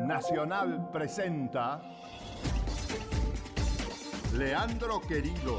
Nacional 0.00 0.90
presenta 0.92 1.80
Leandro 4.34 5.00
Querido, 5.00 5.56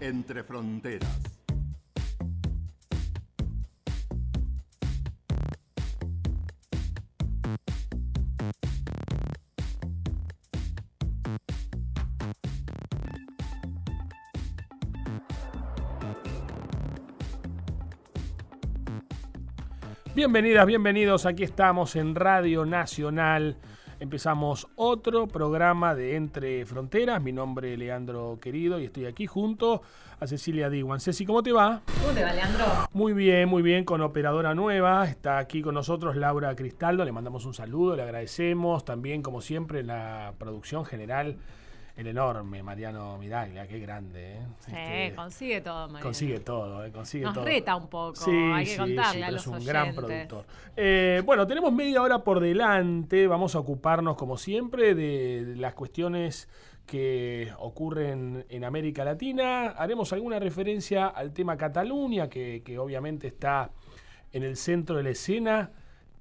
Entre 0.00 0.42
Fronteras. 0.42 1.33
Bienvenidas, 20.24 20.64
bienvenidos. 20.64 21.26
Aquí 21.26 21.42
estamos 21.42 21.96
en 21.96 22.14
Radio 22.14 22.64
Nacional. 22.64 23.58
Empezamos 24.00 24.66
otro 24.74 25.28
programa 25.28 25.94
de 25.94 26.16
Entre 26.16 26.64
Fronteras. 26.64 27.22
Mi 27.22 27.30
nombre 27.30 27.74
es 27.74 27.78
Leandro 27.78 28.38
Querido 28.40 28.80
y 28.80 28.86
estoy 28.86 29.04
aquí 29.04 29.26
junto 29.26 29.82
a 30.18 30.26
Cecilia 30.26 30.70
Diwan. 30.70 30.98
Ceci, 30.98 31.26
¿cómo 31.26 31.42
te 31.42 31.52
va? 31.52 31.82
¿Cómo 32.00 32.14
te 32.14 32.24
va, 32.24 32.32
Leandro? 32.32 32.64
Muy 32.94 33.12
bien, 33.12 33.50
muy 33.50 33.62
bien, 33.62 33.84
con 33.84 34.00
operadora 34.00 34.54
nueva. 34.54 35.06
Está 35.06 35.36
aquí 35.36 35.60
con 35.60 35.74
nosotros 35.74 36.16
Laura 36.16 36.56
Cristaldo. 36.56 37.04
Le 37.04 37.12
mandamos 37.12 37.44
un 37.44 37.52
saludo, 37.52 37.94
le 37.94 38.02
agradecemos. 38.02 38.82
También, 38.82 39.20
como 39.20 39.42
siempre, 39.42 39.80
en 39.80 39.88
la 39.88 40.32
producción 40.38 40.86
general 40.86 41.36
el 41.96 42.08
enorme 42.08 42.62
Mariano 42.62 43.16
Miraglia, 43.18 43.66
qué 43.68 43.78
grande. 43.78 44.34
¿eh? 44.34 44.46
Sí, 44.58 44.72
este, 44.74 45.14
consigue 45.14 45.60
todo, 45.60 45.86
Mariano. 45.86 46.02
Consigue 46.02 46.40
todo, 46.40 46.84
¿eh? 46.84 46.90
consigue 46.90 47.24
Nos 47.24 47.34
todo. 47.34 47.44
reta 47.44 47.76
un 47.76 47.88
poco, 47.88 48.16
sí, 48.16 48.30
hay 48.30 48.64
que 48.64 48.70
sí, 48.72 48.76
contarle 48.78 49.30
los 49.30 49.40
es 49.42 49.46
un 49.46 49.54
oyentes. 49.54 49.72
gran 49.72 49.94
productor. 49.94 50.44
Eh, 50.76 51.22
bueno, 51.24 51.46
tenemos 51.46 51.72
media 51.72 52.02
hora 52.02 52.24
por 52.24 52.40
delante, 52.40 53.26
vamos 53.28 53.54
a 53.54 53.60
ocuparnos 53.60 54.16
como 54.16 54.36
siempre 54.36 54.94
de 54.94 55.54
las 55.56 55.74
cuestiones 55.74 56.48
que 56.84 57.52
ocurren 57.58 58.44
en 58.48 58.64
América 58.64 59.04
Latina. 59.04 59.68
Haremos 59.70 60.12
alguna 60.12 60.38
referencia 60.38 61.06
al 61.06 61.32
tema 61.32 61.56
Cataluña, 61.56 62.28
que, 62.28 62.62
que 62.64 62.78
obviamente 62.78 63.28
está 63.28 63.70
en 64.32 64.42
el 64.42 64.56
centro 64.56 64.96
de 64.96 65.04
la 65.04 65.10
escena 65.10 65.70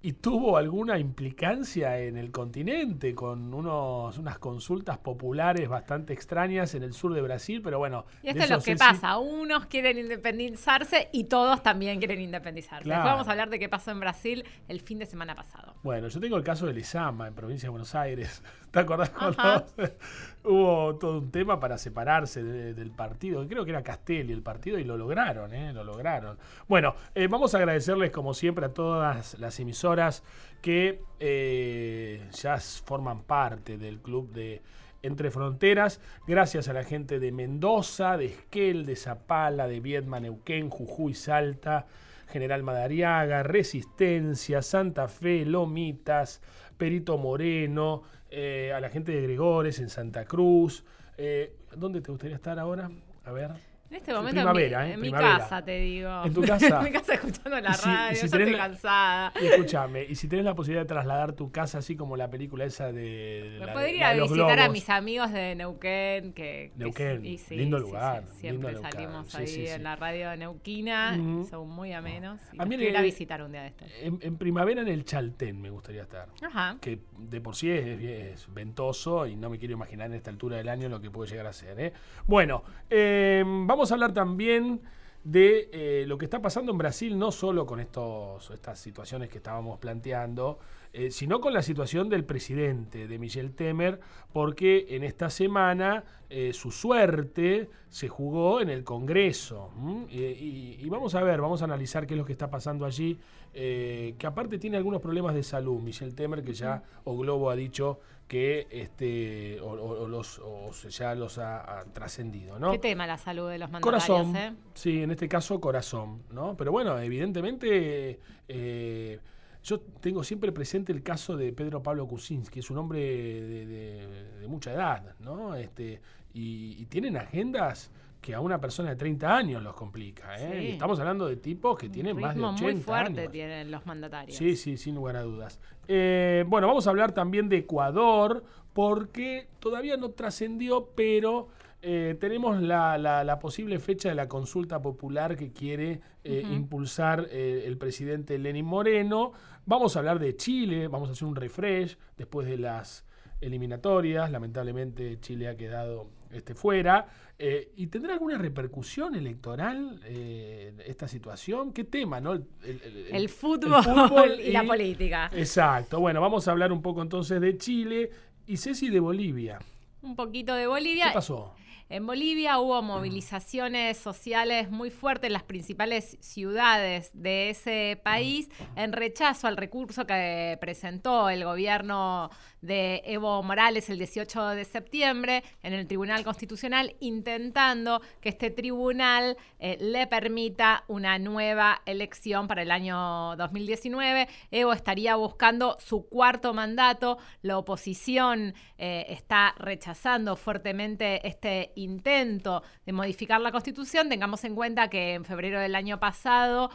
y 0.05 0.11
tuvo 0.11 0.57
alguna 0.57 0.99
implicancia 0.99 1.97
en 1.97 2.17
el 2.17 2.29
continente 2.29 3.15
con 3.15 3.53
unos, 3.53 4.17
unas 4.17 4.37
consultas 4.37 4.97
populares 4.97 5.69
bastante 5.69 6.11
extrañas 6.11 6.75
en 6.75 6.83
el 6.83 6.91
sur 6.91 7.13
de 7.13 7.21
Brasil, 7.21 7.61
pero 7.63 7.79
bueno. 7.79 8.05
Y 8.21 8.27
esto 8.27 8.43
es 8.43 8.49
lo 8.49 8.59
que 8.59 8.75
pasa, 8.75 9.17
unos 9.17 9.65
quieren 9.67 9.97
independizarse 9.97 11.07
y 11.13 11.23
todos 11.23 11.63
también 11.63 11.99
quieren 11.99 12.19
independizarse. 12.19 12.83
Claro. 12.83 12.99
Después 12.99 13.13
vamos 13.13 13.27
a 13.29 13.31
hablar 13.31 13.49
de 13.49 13.59
qué 13.59 13.69
pasó 13.69 13.91
en 13.91 14.01
Brasil 14.01 14.43
el 14.67 14.81
fin 14.81 14.99
de 14.99 15.05
semana 15.05 15.35
pasado. 15.35 15.73
Bueno, 15.83 16.09
yo 16.09 16.19
tengo 16.19 16.35
el 16.35 16.43
caso 16.43 16.65
de 16.65 16.73
Lezama 16.73 17.29
en 17.29 17.33
provincia 17.33 17.67
de 17.67 17.71
Buenos 17.71 17.95
Aires. 17.95 18.43
¿Te 18.73 18.79
acordás 18.79 19.11
cuando 19.11 19.67
hubo 20.45 20.95
todo 20.95 21.19
un 21.19 21.29
tema 21.29 21.59
para 21.59 21.77
separarse 21.77 22.43
de, 22.43 22.73
del 22.73 22.89
partido? 22.89 23.47
Creo 23.47 23.65
que 23.65 23.69
era 23.69 23.83
Castelli 23.83 24.33
el 24.33 24.41
partido 24.41 24.79
y 24.79 24.83
lo 24.83 24.97
lograron, 24.97 25.53
¿eh? 25.53 25.71
Lo 25.73 25.83
lograron. 25.83 26.39
Bueno, 26.67 26.95
eh, 27.13 27.27
vamos 27.27 27.53
a 27.53 27.59
agradecerles 27.59 28.09
como 28.09 28.33
siempre 28.33 28.65
a 28.65 28.69
todas 28.69 29.37
las 29.37 29.59
emisoras 29.59 30.23
que 30.63 31.03
eh, 31.19 32.27
ya 32.31 32.57
forman 32.57 33.21
parte 33.21 33.77
del 33.77 33.99
club 33.99 34.31
de 34.31 34.63
Entre 35.03 35.29
Fronteras. 35.29 36.01
Gracias 36.25 36.67
a 36.67 36.73
la 36.73 36.83
gente 36.83 37.19
de 37.19 37.31
Mendoza, 37.31 38.17
de 38.17 38.25
Esquel, 38.25 38.87
de 38.87 38.95
Zapala, 38.95 39.67
de 39.67 39.81
Viedma, 39.81 40.19
Neuquén, 40.19 40.71
Jujuy, 40.71 41.13
Salta. 41.13 41.85
General 42.33 42.63
Madariaga, 42.63 43.43
Resistencia, 43.43 44.63
Santa 44.63 45.07
Fe, 45.07 45.45
Lomitas, 45.45 46.41
Perito 46.77 47.17
Moreno, 47.17 48.03
eh, 48.29 48.71
a 48.73 48.79
la 48.79 48.89
gente 48.89 49.11
de 49.11 49.21
Gregores 49.21 49.79
en 49.79 49.89
Santa 49.89 50.25
Cruz. 50.25 50.83
Eh, 51.17 51.55
¿Dónde 51.75 52.01
te 52.01 52.11
gustaría 52.11 52.35
estar 52.35 52.59
ahora? 52.59 52.89
A 53.23 53.31
ver. 53.31 53.72
En 53.93 53.97
este 53.97 54.11
momento 54.11 54.31
primavera, 54.41 54.79
en, 54.79 54.85
mi, 54.85 54.89
¿eh? 54.89 54.93
en 54.95 55.01
primavera. 55.01 55.33
mi 55.35 55.39
casa, 55.39 55.63
te 55.65 55.79
digo. 55.79 56.23
¿En 56.25 56.33
tu 56.33 56.41
casa? 56.41 56.65
en 56.79 56.83
mi 56.83 56.91
casa 56.91 57.13
escuchando 57.13 57.59
la 57.59 57.69
Y 57.69 57.73
si- 57.75 57.85
radio, 57.85 58.11
y 58.11 58.15
si 58.15 58.25
estoy 58.25 58.51
la- 58.51 58.57
cansada. 58.57 59.33
Y 59.39 59.45
escúchame, 59.45 60.03
y 60.09 60.15
si 60.15 60.27
tenés 60.27 60.45
la 60.45 60.55
posibilidad 60.55 60.81
de 60.81 60.87
trasladar 60.87 61.33
tu 61.33 61.51
casa 61.51 61.77
así 61.77 61.95
como 61.95 62.17
la 62.17 62.27
película 62.31 62.65
esa 62.65 62.91
de, 62.91 63.51
de 63.51 63.59
Me 63.59 63.65
la, 63.67 63.73
podría 63.73 64.09
de- 64.09 64.15
de 64.15 64.21
visitar 64.23 64.59
a 64.59 64.69
mis 64.69 64.89
amigos 64.89 65.31
de 65.31 65.53
Neuquén, 65.53 66.33
que, 66.33 66.71
que 66.71 66.71
Neuquén, 66.75 67.21
sí, 67.21 67.37
sí, 67.37 67.55
lindo 67.55 67.77
sí, 67.77 67.83
lugar, 67.83 68.23
sí, 68.31 68.39
siempre 68.39 68.73
lindo 68.73 68.89
salimos 68.89 69.35
ahí 69.35 69.67
en 69.67 69.83
la 69.83 69.95
radio 69.95 70.35
neuquina, 70.37 71.15
Ujú. 71.19 71.47
son 71.47 71.69
muy 71.69 71.93
amenos. 71.93 72.41
Y 72.51 72.59
A 72.61 72.65
mí 72.65 72.73
ir 72.75 72.97
a 72.97 73.01
visitar 73.03 73.43
un 73.43 73.51
día 73.51 73.61
de 73.61 73.67
estos. 73.67 73.87
En, 74.01 74.17
en 74.23 74.37
primavera 74.37 74.81
en 74.81 74.87
el 74.87 75.05
Chaltén 75.05 75.61
me 75.61 75.69
gustaría 75.69 76.01
estar. 76.01 76.29
Ajá. 76.41 76.77
que 76.81 76.97
de 77.19 77.41
por 77.41 77.55
sí 77.55 77.69
es, 77.69 77.85
es 78.01 78.51
ventoso 78.51 79.27
y 79.27 79.35
no 79.35 79.51
me 79.51 79.59
quiero 79.59 79.75
imaginar 79.75 80.07
en 80.07 80.15
esta 80.15 80.31
altura 80.31 80.57
del 80.57 80.67
año 80.69 80.89
lo 80.89 80.99
que 80.99 81.11
puede 81.11 81.29
llegar 81.29 81.45
a 81.45 81.53
ser. 81.53 81.79
¿eh? 81.79 81.93
Bueno, 82.25 82.63
eh, 82.89 83.43
vamos 83.45 83.82
a 83.91 83.95
hablar 83.95 84.13
también 84.13 84.81
de 85.23 85.69
eh, 85.71 86.05
lo 86.05 86.17
que 86.17 86.25
está 86.25 86.41
pasando 86.41 86.71
en 86.71 86.77
Brasil, 86.77 87.17
no 87.17 87.31
solo 87.31 87.65
con 87.65 87.79
estos, 87.79 88.51
estas 88.51 88.77
situaciones 88.79 89.29
que 89.29 89.37
estábamos 89.37 89.79
planteando, 89.79 90.59
eh, 90.91 91.11
sino 91.11 91.39
con 91.39 91.53
la 91.53 91.61
situación 91.61 92.09
del 92.09 92.25
presidente, 92.25 93.07
de 93.07 93.19
Michel 93.19 93.53
Temer, 93.53 93.99
porque 94.33 94.87
en 94.89 95.03
esta 95.03 95.29
semana 95.29 96.03
eh, 96.29 96.51
su 96.53 96.71
suerte 96.71 97.69
se 97.87 98.09
jugó 98.09 98.59
en 98.59 98.69
el 98.69 98.83
Congreso. 98.83 99.71
y 100.09 100.87
vamos 100.89 101.15
a 101.15 101.23
ver, 101.23 101.39
vamos 101.39 101.61
a 101.61 101.65
analizar 101.65 102.05
qué 102.05 102.15
es 102.15 102.17
lo 102.17 102.25
que 102.25 102.33
está 102.33 102.49
pasando 102.49 102.85
allí, 102.85 103.17
eh, 103.53 104.15
que 104.17 104.27
aparte 104.27 104.57
tiene 104.57 104.77
algunos 104.77 105.01
problemas 105.01 105.35
de 105.35 105.43
salud, 105.43 105.79
Michel 105.81 106.15
Temer, 106.15 106.43
que 106.43 106.53
ya 106.53 106.83
o 107.03 107.15
Globo 107.17 107.49
ha 107.49 107.55
dicho 107.55 107.99
que 108.27 108.67
este 108.71 109.59
o, 109.61 109.67
o- 109.73 110.03
o 110.03 110.07
los 110.07 110.39
o 110.39 110.71
ya 110.89 111.13
los 111.13 111.37
ha, 111.37 111.79
ha 111.81 111.85
trascendido, 111.85 112.57
¿no? 112.57 112.71
¿Qué 112.71 112.79
tema 112.79 113.05
la 113.05 113.17
salud 113.17 113.49
de 113.49 113.59
los 113.59 113.69
mandatarios, 113.69 114.07
Corazón, 114.07 114.35
eh? 114.35 114.53
sí, 114.73 115.03
en 115.03 115.11
este 115.11 115.27
caso 115.27 115.59
corazón, 115.59 116.23
¿no? 116.31 116.55
Pero 116.57 116.71
bueno, 116.71 116.97
evidentemente 116.99 118.19
eh, 118.47 119.19
yo 119.63 119.79
tengo 119.79 120.23
siempre 120.23 120.51
presente 120.51 120.91
el 120.91 121.03
caso 121.03 121.37
de 121.37 121.53
Pedro 121.53 121.83
Pablo 121.83 122.07
Kuczynski, 122.07 122.59
es 122.59 122.69
un 122.71 122.77
hombre 122.77 122.99
de, 123.01 123.65
de- 123.65 124.39
de 124.39 124.47
mucha 124.47 124.73
edad, 124.73 125.15
¿no? 125.19 125.55
Este, 125.55 126.01
y, 126.33 126.77
y 126.81 126.85
tienen 126.87 127.17
agendas 127.17 127.91
que 128.23 128.33
a 128.33 128.39
una 128.39 128.59
persona 128.59 128.89
de 128.89 128.95
30 128.95 129.37
años 129.37 129.61
los 129.61 129.75
complica, 129.75 130.35
¿eh? 130.39 130.49
Sí. 130.51 130.57
Y 130.67 130.71
estamos 130.71 130.99
hablando 130.99 131.27
de 131.27 131.35
tipos 131.35 131.77
que 131.77 131.89
tienen 131.89 132.15
más 132.19 132.33
de 132.33 132.41
ritmo 132.41 132.49
80 132.53 132.71
muy 132.73 132.81
fuerte 132.81 133.19
años. 133.21 133.31
tienen 133.31 133.69
los 133.69 133.85
mandatarios. 133.85 134.35
Sí, 134.37 134.55
sí, 134.55 134.77
sin 134.77 134.95
lugar 134.95 135.17
a 135.17 135.21
dudas. 135.21 135.59
Eh, 135.87 136.43
bueno, 136.47 136.65
vamos 136.67 136.87
a 136.87 136.89
hablar 136.89 137.11
también 137.11 137.49
de 137.49 137.57
Ecuador, 137.57 138.43
porque 138.73 139.47
todavía 139.59 139.97
no 139.97 140.09
trascendió, 140.11 140.89
pero 140.95 141.49
eh, 141.81 142.15
tenemos 142.19 142.61
la, 142.61 142.97
la- 142.97 143.23
la 143.25 143.39
posible 143.39 143.77
fecha 143.79 144.07
de 144.09 144.15
la 144.15 144.27
consulta 144.29 144.81
popular 144.81 145.35
que 145.35 145.51
quiere 145.51 145.99
eh, 146.23 146.41
impulsar 146.49 147.27
el 147.29 147.77
presidente 147.77 148.39
Lenín 148.39 148.65
Moreno. 148.65 149.33
Vamos 149.65 149.95
a 149.95 149.99
hablar 149.99 150.17
de 150.19 150.35
Chile, 150.37 150.87
vamos 150.87 151.09
a 151.09 151.11
hacer 151.11 151.27
un 151.27 151.35
refresh 151.35 151.97
después 152.17 152.47
de 152.47 152.57
las 152.57 153.05
eliminatorias. 153.41 154.31
Lamentablemente 154.31 155.19
Chile 155.19 155.47
ha 155.49 155.55
quedado 155.57 156.07
este, 156.33 156.55
fuera. 156.55 157.07
Eh, 157.39 157.71
¿Y 157.77 157.87
tendrá 157.87 158.13
alguna 158.13 158.37
repercusión 158.37 159.15
electoral 159.15 159.99
eh, 160.05 160.73
esta 160.85 161.07
situación? 161.07 161.73
¿Qué 161.73 161.83
tema, 161.83 162.21
no? 162.21 162.33
El, 162.33 162.45
el- 162.63 162.81
el- 162.81 163.15
El 163.15 163.29
fútbol, 163.29 163.83
fútbol 163.83 164.39
y, 164.45 164.51
la 164.51 164.63
política. 164.63 165.31
Exacto. 165.33 165.99
Bueno, 165.99 166.21
vamos 166.21 166.47
a 166.47 166.51
hablar 166.51 166.71
un 166.71 166.81
poco 166.81 167.01
entonces 167.01 167.41
de 167.41 167.57
Chile 167.57 168.11
y 168.45 168.57
Ceci 168.57 168.89
de 168.89 168.99
Bolivia. 168.99 169.59
Un 170.03 170.15
poquito 170.15 170.53
de 170.53 170.63
¿Qué 170.63 170.67
Bolivia. 170.67 171.13
pasó? 171.13 171.55
En 171.89 172.07
Bolivia 172.07 172.59
hubo 172.59 172.81
movilizaciones 172.81 173.97
sociales 173.97 174.71
muy 174.71 174.89
fuertes 174.89 175.27
en 175.27 175.33
las 175.33 175.43
principales 175.43 176.17
ciudades 176.21 177.11
de 177.13 177.51
ese 177.51 178.01
país 178.03 178.49
en 178.75 178.93
rechazo 178.93 179.47
al 179.47 179.57
recurso 179.57 180.07
que 180.07 180.57
presentó 180.59 181.29
el 181.29 181.43
gobierno 181.43 182.31
de 182.61 183.03
Evo 183.05 183.43
Morales 183.43 183.89
el 183.89 183.97
18 183.97 184.47
de 184.49 184.65
septiembre 184.65 185.43
en 185.61 185.73
el 185.73 185.85
Tribunal 185.85 186.23
Constitucional, 186.23 186.95
intentando 187.01 188.01
que 188.21 188.29
este 188.29 188.49
tribunal 188.49 189.37
eh, 189.59 189.77
le 189.79 190.07
permita 190.07 190.85
una 190.87 191.19
nueva 191.19 191.81
elección 191.85 192.47
para 192.47 192.61
el 192.61 192.71
año 192.71 193.35
2019. 193.35 194.29
Evo 194.49 194.71
estaría 194.71 195.15
buscando 195.15 195.77
su 195.79 196.07
cuarto 196.07 196.53
mandato. 196.53 197.17
La 197.41 197.57
oposición 197.57 198.55
eh, 198.77 199.05
está 199.09 199.53
rechazando 199.57 199.92
fuertemente 200.35 201.27
este 201.27 201.71
intento 201.75 202.63
de 202.85 202.93
modificar 202.93 203.41
la 203.41 203.51
constitución. 203.51 204.09
Tengamos 204.09 204.43
en 204.43 204.55
cuenta 204.55 204.89
que 204.89 205.13
en 205.13 205.25
febrero 205.25 205.59
del 205.59 205.75
año 205.75 205.99
pasado 205.99 206.69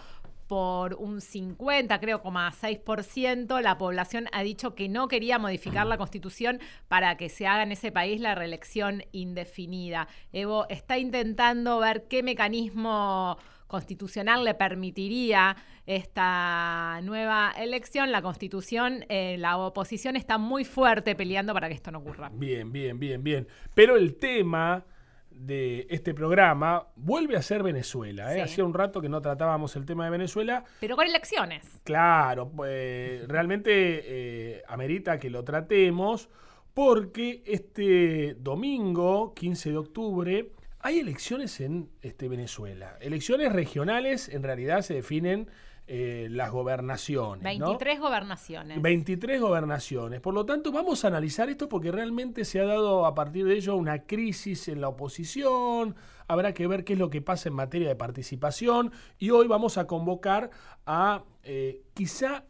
por 0.49 0.95
un 0.95 1.21
50, 1.21 2.01
creo, 2.01 2.23
6%, 2.23 3.61
la 3.61 3.77
población 3.79 4.29
ha 4.33 4.43
dicho 4.43 4.75
que 4.75 4.89
no 4.89 5.07
quería 5.07 5.39
modificar 5.39 5.87
la 5.87 5.99
constitución 5.99 6.59
para 6.89 7.17
que 7.17 7.29
se 7.29 7.47
haga 7.47 7.63
en 7.63 7.73
ese 7.73 7.93
país 7.93 8.21
la 8.21 8.35
reelección 8.35 9.05
indefinida. 9.13 10.09
Evo 10.33 10.67
está 10.71 10.99
intentando 10.99 11.79
ver 11.79 12.09
qué 12.09 12.23
mecanismo 12.23 13.37
constitucional 13.69 14.45
le 14.45 14.55
permitiría 14.55 15.57
esta 15.87 17.01
nueva 17.05 17.53
elección, 17.57 18.11
la 18.11 18.21
constitución, 18.21 19.05
eh, 19.09 19.37
la 19.39 19.57
oposición 19.59 20.17
está 20.17 20.39
muy 20.39 20.65
fuerte 20.65 21.15
peleando 21.15 21.55
para 21.55 21.69
que 21.69 21.75
esto 21.75 21.93
no 21.93 21.99
ocurra. 21.99 22.31
Bien, 22.33 22.73
bien, 22.73 22.99
bien, 22.99 23.23
bien. 23.23 23.47
Pero 23.75 23.97
el 23.97 24.17
tema 24.17 24.85
de 25.31 25.87
este 25.91 26.15
programa 26.15 26.89
vuelve 26.97 27.37
a 27.37 27.43
ser 27.43 27.63
Venezuela. 27.63 28.35
¿eh? 28.37 28.43
Hacía 28.43 28.65
un 28.65 28.75
rato 28.75 29.01
que 29.01 29.09
no 29.09 29.21
tratábamos 29.21 29.77
el 29.77 29.87
tema 29.87 30.05
de 30.05 30.11
Venezuela. 30.11 30.65
Pero 30.81 30.97
con 30.97 31.07
elecciones. 31.07 31.81
Claro, 31.85 32.51
pues 32.51 33.27
realmente 33.29 33.71
eh, 33.73 34.63
amerita 34.67 35.19
que 35.19 35.31
lo 35.31 35.45
tratemos 35.45 36.29
porque 36.75 37.43
este 37.47 38.35
domingo, 38.35 39.35
15 39.35 39.71
de 39.71 39.77
octubre, 39.77 40.53
hay 40.81 41.01
elecciones 41.01 41.61
en 41.61 41.91
este, 42.03 42.29
Venezuela. 42.29 42.97
Elecciones 43.01 43.53
regionales 43.53 44.29
en 44.29 44.43
realidad 44.43 44.83
se 44.83 44.95
definen 44.95 45.51
eh, 45.87 46.29
las 46.31 46.51
gobernaciones. 46.51 47.43
23 47.43 47.99
gobernaciones. 47.99 48.83
23 48.83 49.41
gobernaciones. 49.41 50.21
Por 50.21 50.35
lo 50.35 50.45
tanto, 50.45 50.71
vamos 50.71 51.05
a 51.05 51.09
analizar 51.09 51.49
esto 51.49 51.69
porque 51.69 51.91
realmente 51.91 52.45
se 52.45 52.61
ha 52.61 52.65
dado 52.65 53.07
a 53.07 53.15
partir 53.15 53.47
de 53.47 53.55
ello 53.55 53.75
una 53.75 54.05
crisis 54.05 54.69
en 54.69 54.81
la 54.81 54.89
oposición. 54.89 55.97
Habrá 56.27 56.53
que 56.53 56.67
ver 56.67 56.85
qué 56.85 56.93
es 56.93 56.99
lo 56.99 57.11
que 57.11 57.23
pasa 57.23 57.49
en 57.49 57.55
materia 57.55 57.89
de 57.89 57.97
participación. 57.97 58.93
Y 59.19 59.31
hoy 59.31 59.49
vamos 59.49 59.79
a 59.79 59.87
convocar 59.87 60.51
a 60.85 61.25
eh, 61.43 61.83
quizá 61.95 62.45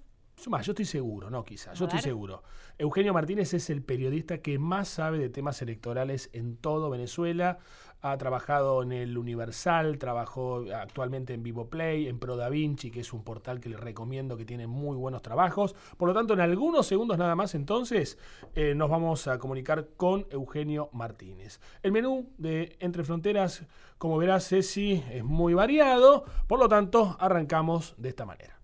yo 0.45 0.73
estoy 0.73 0.85
seguro, 0.85 1.31
no 1.31 1.45
quizá, 1.45 1.73
yo 1.75 1.87
estoy 1.87 2.01
seguro. 2.01 2.43
Eugenio 2.79 3.13
Martínez 3.13 3.55
es 3.55 3.71
el 3.71 3.83
periodista 3.83 4.39
que 4.39 4.59
más 4.59 4.89
sabe 4.89 5.19
de 5.19 5.29
temas 5.29 5.61
electorales 5.63 6.31
en 6.33 6.57
todo 6.57 6.91
Venezuela 6.91 7.59
ha 8.01 8.17
trabajado 8.17 8.83
en 8.83 8.93
el 8.93 9.19
Universal, 9.19 9.99
trabajó 9.99 10.65
actualmente 10.75 11.35
en 11.35 11.43
Vivo 11.43 11.69
Play, 11.69 12.07
en 12.07 12.19
Pro 12.19 12.37
Da 12.37 12.49
Vinci, 12.49 12.91
que 12.91 13.01
es 13.01 13.13
un 13.13 13.25
portal 13.25 13.61
que 13.61 13.69
les 13.69 13.81
recomiendo 13.81 14.37
que 14.37 14.45
tiene 14.45 14.67
muy 14.67 14.97
buenos 14.97 15.23
trabajos. 15.23 15.75
Por 15.97 16.09
lo 16.09 16.15
tanto, 16.15 16.35
en 16.35 16.41
algunos 16.41 16.87
segundos 16.87 17.19
nada 17.19 17.35
más 17.35 17.55
entonces 17.55 18.19
eh, 18.55 18.75
nos 18.75 18.89
vamos 18.89 19.27
a 19.27 19.39
comunicar 19.39 19.89
con 19.97 20.27
Eugenio 20.31 20.91
Martínez. 20.93 21.61
El 21.83 21.93
menú 21.93 22.31
de 22.39 22.77
Entre 22.81 23.05
Fronteras, 23.05 23.67
como 23.99 24.19
verás 24.19 24.49
Ceci, 24.49 25.03
es 25.11 25.25
muy 25.25 25.55
variado, 25.55 26.25
por 26.47 26.59
lo 26.59 26.69
tanto 26.69 27.17
arrancamos 27.19 27.95
de 27.99 28.09
esta 28.11 28.25
manera. 28.25 28.59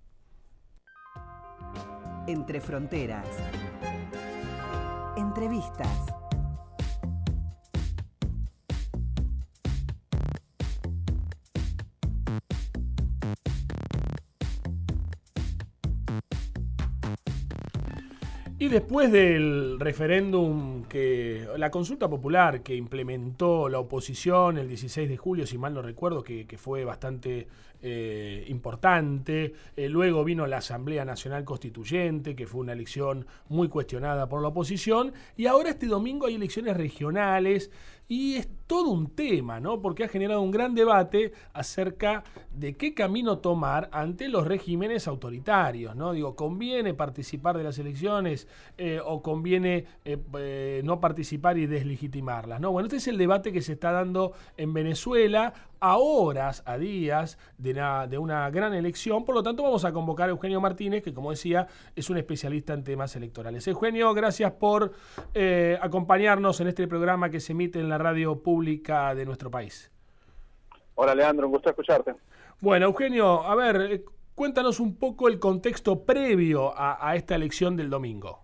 Entre 2.27 2.61
Fronteras. 2.61 3.29
Entrevistas. 5.17 6.24
Y 18.65 18.69
después 18.69 19.13
del 19.13 19.79
referéndum 19.79 20.85
que, 20.85 21.47
la 21.59 21.71
consulta 21.71 22.09
popular 22.09 22.63
que 22.63 22.75
implementó 22.75 23.69
la 23.69 23.79
oposición 23.79 24.57
el 24.57 24.69
16 24.69 25.07
de 25.07 25.19
julio, 25.19 25.47
si 25.47 25.59
mal 25.59 25.75
no 25.75 25.83
recuerdo, 25.83 26.23
que, 26.25 26.47
fue 26.57 26.83
bastante 26.83 27.47
eh, 27.83 28.43
importante, 28.49 29.53
eh, 29.77 29.91
luego 29.91 30.25
vino 30.25 30.47
la 30.47 30.57
Asamblea 30.57 31.05
Nacional 31.05 31.45
Constituyente, 31.45 32.35
que 32.35 32.47
fue 32.47 32.63
una 32.63 32.73
elección 32.73 33.27
muy 33.51 33.69
cuestionada 33.69 34.31
por 34.31 34.41
la 34.41 34.49
oposición, 34.49 35.13
y 35.37 35.45
ahora 35.45 35.69
este 35.69 35.85
domingo 35.85 36.25
hay 36.25 36.37
elecciones 36.37 36.75
regionales 36.75 37.71
y 38.09 38.37
es 38.37 38.49
todo 38.67 38.89
un 38.89 39.15
tema, 39.15 39.61
¿no? 39.61 39.83
Porque 39.83 40.05
ha 40.05 40.09
generado 40.09 40.41
un 40.41 40.51
gran 40.51 40.75
debate 40.75 41.33
acerca 41.53 42.25
de 42.55 42.77
qué 42.77 42.95
camino 42.95 43.39
tomar 43.39 43.89
ante 43.93 44.29
los 44.29 44.47
regímenes 44.47 45.09
autoritarios, 45.09 45.97
¿no? 45.97 46.12
Digo, 46.12 46.37
¿conviene 46.37 46.95
participar 46.95 47.56
de 47.59 47.65
las 47.65 47.79
elecciones 47.79 48.47
eh, 48.79 49.01
o 49.05 49.23
conviene 49.23 49.87
eh, 50.05 50.19
eh, 50.39 50.83
no 50.85 51.01
participar 51.01 51.59
y 51.59 51.67
deslegitimarlas, 51.67 52.61
¿no? 52.61 52.71
Bueno, 52.71 52.87
este 52.87 52.99
es 52.99 53.09
el 53.09 53.19
debate 53.19 53.53
que 53.53 53.61
se 53.61 53.73
está 53.73 53.91
dando 53.91 54.33
en 54.56 54.73
Venezuela 54.73 55.53
a 55.81 55.99
horas, 55.99 56.62
a 56.65 56.79
días 56.79 57.39
de 57.59 57.73
una, 57.73 58.06
de 58.06 58.19
una 58.19 58.49
gran 58.51 58.73
elección. 58.73 59.25
Por 59.25 59.35
lo 59.35 59.43
tanto, 59.43 59.65
vamos 59.65 59.85
a 59.85 59.93
convocar 59.93 60.29
a 60.29 60.33
Eugenio 60.33 60.61
Martínez, 60.61 61.03
que 61.03 61.12
como 61.12 61.31
decía, 61.31 61.67
es 61.97 62.09
un 62.09 62.17
especialista 62.17 62.73
en 62.73 62.85
temas 62.85 63.17
electorales. 63.17 63.67
Eugenio, 63.67 64.15
gracias 64.15 64.53
por 64.53 64.93
acompañarnos 65.81 66.61
en 66.61 66.69
este 66.69 66.87
programa 66.87 67.31
que 67.31 67.41
se 67.41 67.53
emite 67.53 67.81
en 67.81 67.89
la 67.89 67.99
radio 67.99 68.43
pública 68.43 69.15
de 69.15 69.27
nuestro 69.27 69.51
país. 69.51 69.91
Hola 70.95 71.15
Leandro, 71.15 71.47
un 71.47 71.53
gusto 71.53 71.69
escucharte. 71.69 72.15
Bueno, 72.65 72.87
Eugenio, 72.87 73.43
a 73.43 73.55
ver, 73.55 73.77
eh, 73.93 74.05
cuéntanos 74.35 74.81
un 74.81 74.97
poco 74.97 75.29
el 75.29 75.39
contexto 75.39 76.07
previo 76.07 76.73
a, 76.75 77.15
esta 77.15 77.35
elección 77.35 77.77
del 77.77 77.91
domingo. 77.91 78.43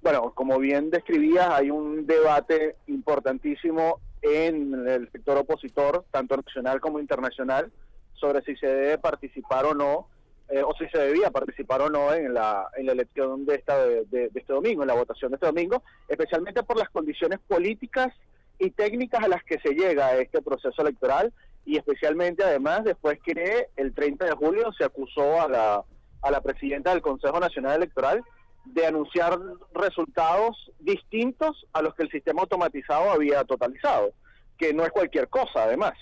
Bueno, 0.00 0.32
como 0.34 0.58
bien 0.58 0.88
describías, 0.88 1.50
hay 1.50 1.70
un 1.70 2.06
debate 2.06 2.76
importantísimo 2.86 4.00
en 4.22 4.88
el 4.88 5.12
sector 5.12 5.36
opositor, 5.36 6.06
tanto 6.10 6.38
nacional 6.38 6.80
como 6.80 6.98
internacional, 6.98 7.70
sobre 8.14 8.40
si 8.40 8.56
se 8.56 8.68
debe 8.68 8.96
participar 8.96 9.66
o 9.66 9.74
no, 9.74 10.08
eh, 10.48 10.62
o 10.62 10.72
si 10.78 10.88
se 10.88 10.96
debía 10.96 11.30
participar 11.30 11.82
o 11.82 11.90
no 11.90 12.14
en 12.14 12.32
la, 12.32 12.70
en 12.74 12.86
la 12.86 12.92
elección 12.92 13.44
de, 13.44 13.56
esta, 13.56 13.84
de, 13.84 14.30
este 14.34 14.54
domingo, 14.54 14.80
en 14.80 14.88
la 14.88 14.94
votación 14.94 15.30
de 15.30 15.34
este 15.34 15.46
domingo, 15.46 15.82
especialmente 16.08 16.62
por 16.62 16.78
las 16.78 16.88
condiciones 16.88 17.38
políticas 17.46 18.14
y 18.58 18.70
técnicas 18.70 19.22
a 19.22 19.28
las 19.28 19.44
que 19.44 19.60
se 19.60 19.74
llega 19.74 20.06
a 20.06 20.16
este 20.16 20.40
proceso 20.40 20.80
electoral 20.80 21.34
y 21.68 21.76
especialmente 21.76 22.42
además 22.42 22.82
después 22.82 23.18
que 23.20 23.68
el 23.76 23.92
30 23.92 24.24
de 24.24 24.32
julio 24.32 24.72
se 24.72 24.84
acusó 24.84 25.38
a 25.38 25.48
la, 25.48 25.84
a 26.22 26.30
la 26.30 26.40
presidenta 26.40 26.92
del 26.92 27.02
Consejo 27.02 27.38
Nacional 27.38 27.76
Electoral 27.76 28.24
de 28.64 28.86
anunciar 28.86 29.38
resultados 29.74 30.72
distintos 30.80 31.66
a 31.74 31.82
los 31.82 31.94
que 31.94 32.04
el 32.04 32.10
sistema 32.10 32.40
automatizado 32.40 33.10
había 33.10 33.44
totalizado, 33.44 34.12
que 34.56 34.72
no 34.72 34.82
es 34.82 34.92
cualquier 34.92 35.28
cosa 35.28 35.64
además. 35.64 35.92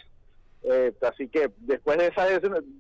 Eh, 0.62 0.92
así 1.02 1.26
que 1.26 1.50
después 1.58 1.98
de 1.98 2.06
esa 2.06 2.26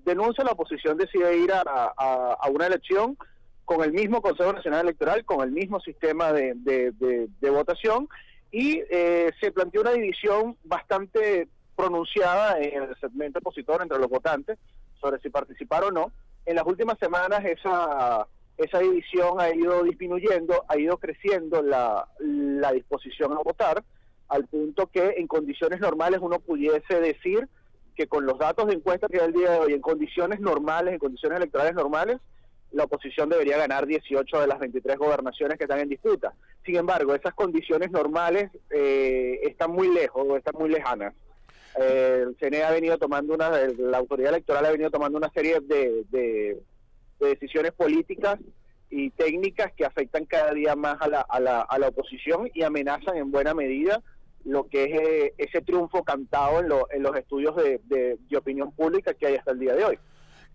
denuncia 0.04 0.44
la 0.44 0.52
oposición 0.52 0.96
decide 0.96 1.38
ir 1.38 1.52
a, 1.52 1.62
a, 1.62 2.48
una 2.50 2.68
elección 2.68 3.18
con 3.64 3.82
el 3.82 3.92
mismo 3.92 4.22
Consejo 4.22 4.52
Nacional 4.52 4.82
Electoral, 4.82 5.24
con 5.24 5.40
el 5.40 5.50
mismo 5.50 5.80
sistema 5.80 6.32
de, 6.32 6.54
de 6.54 7.50
votación 7.50 8.08
y 8.52 8.82
eh, 8.90 9.32
se 9.40 9.50
planteó 9.52 9.80
una 9.82 9.92
división 9.92 10.56
bastante 10.64 11.48
pronunciada 11.76 12.58
en 12.58 12.82
el 12.82 12.96
segmento 12.98 13.38
opositor 13.38 13.82
entre 13.82 13.98
los 13.98 14.08
votantes 14.08 14.58
sobre 15.00 15.20
si 15.20 15.30
participar 15.30 15.84
o 15.84 15.90
no. 15.90 16.10
En 16.46 16.56
las 16.56 16.66
últimas 16.66 16.98
semanas 16.98 17.44
esa, 17.44 18.26
esa 18.56 18.78
división 18.78 19.40
ha 19.40 19.54
ido 19.54 19.82
disminuyendo, 19.82 20.64
ha 20.68 20.78
ido 20.78 20.96
creciendo 20.96 21.62
la, 21.62 22.08
disposición 22.72 23.32
a 23.32 23.42
votar, 23.42 23.84
al 24.28 24.46
punto 24.46 24.88
que 24.88 25.14
en 25.18 25.26
condiciones 25.26 25.80
normales 25.80 26.18
uno 26.20 26.40
pudiese 26.40 27.00
decir 27.00 27.48
que 27.94 28.06
con 28.06 28.26
los 28.26 28.38
datos 28.38 28.66
de 28.66 28.74
encuesta 28.74 29.08
que 29.08 29.20
hay 29.20 29.26
el 29.26 29.32
día 29.32 29.52
de 29.52 29.58
hoy, 29.58 29.72
en 29.72 29.80
condiciones 29.80 30.40
normales, 30.40 30.94
en 30.94 30.98
condiciones 30.98 31.38
electorales 31.38 31.74
normales, 31.74 32.18
la 32.72 32.84
oposición 32.84 33.28
debería 33.28 33.56
ganar 33.56 33.86
18 33.86 34.40
de 34.40 34.46
las 34.46 34.58
23 34.58 34.98
gobernaciones 34.98 35.56
que 35.56 35.64
están 35.64 35.80
en 35.80 35.88
disputa. 35.88 36.34
Sin 36.64 36.76
embargo, 36.76 37.14
esas 37.14 37.32
condiciones 37.34 37.90
normales 37.90 38.50
eh, 38.70 39.40
están 39.44 39.70
muy 39.70 39.88
lejos 39.92 40.26
o 40.28 40.36
están 40.36 40.54
muy 40.58 40.68
lejanas. 40.68 41.14
Eh, 41.78 42.24
el 42.26 42.36
CNE 42.36 42.64
ha 42.64 42.70
venido 42.70 42.98
tomando 42.98 43.34
una, 43.34 43.50
la 43.50 43.98
autoridad 43.98 44.30
electoral 44.30 44.64
ha 44.64 44.70
venido 44.70 44.90
tomando 44.90 45.18
una 45.18 45.30
serie 45.30 45.60
de, 45.60 46.58
decisiones 47.20 47.72
políticas 47.72 48.38
y 48.90 49.10
técnicas 49.10 49.72
que 49.76 49.84
afectan 49.84 50.26
cada 50.26 50.52
día 50.52 50.76
más 50.76 50.96
a 51.00 51.08
la, 51.08 51.20
a 51.20 51.40
la, 51.40 51.60
a 51.60 51.78
la 51.78 51.88
oposición 51.88 52.50
y 52.54 52.62
amenazan 52.62 53.16
en 53.16 53.30
buena 53.30 53.52
medida 53.52 54.02
lo 54.44 54.68
que 54.68 54.84
es 54.84 55.00
eh, 55.00 55.34
ese 55.38 55.60
triunfo 55.60 56.04
cantado 56.04 56.60
en, 56.60 56.68
en 56.96 57.02
los 57.02 57.16
estudios 57.16 57.56
de, 57.56 57.80
de 57.84 58.36
opinión 58.36 58.70
pública 58.72 59.12
que 59.14 59.26
hay 59.26 59.34
hasta 59.34 59.50
el 59.50 59.58
día 59.58 59.74
de 59.74 59.84
hoy. 59.84 59.98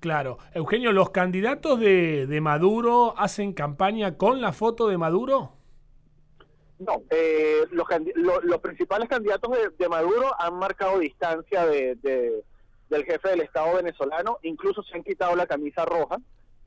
Claro. 0.02 0.40
Eugenio, 0.56 0.92
¿los 0.92 1.12
candidatos 1.12 1.80
de, 1.80 2.26
de 2.26 2.42
Maduro 2.42 3.14
hacen 3.18 3.54
campaña 3.54 4.18
con 4.18 4.42
la 4.42 4.52
foto 4.52 4.88
de 4.88 4.98
Maduro? 4.98 5.54
No, 6.82 7.04
eh, 7.12 7.68
los, 7.70 7.88
los, 8.44 8.60
principales 8.60 9.08
candidatos 9.08 9.52
de, 9.78 9.88
Maduro 9.88 10.32
han 10.40 10.56
marcado 10.56 10.98
distancia 10.98 11.68
de, 11.68 11.96
del 12.90 13.06
jefe 13.06 13.30
del 13.30 13.42
Estado 13.42 13.76
venezolano, 13.76 14.40
incluso 14.42 14.82
se 14.82 14.96
han 14.96 15.04
quitado 15.04 15.36
la 15.36 15.46
camisa 15.46 15.86
roja. 15.86 16.18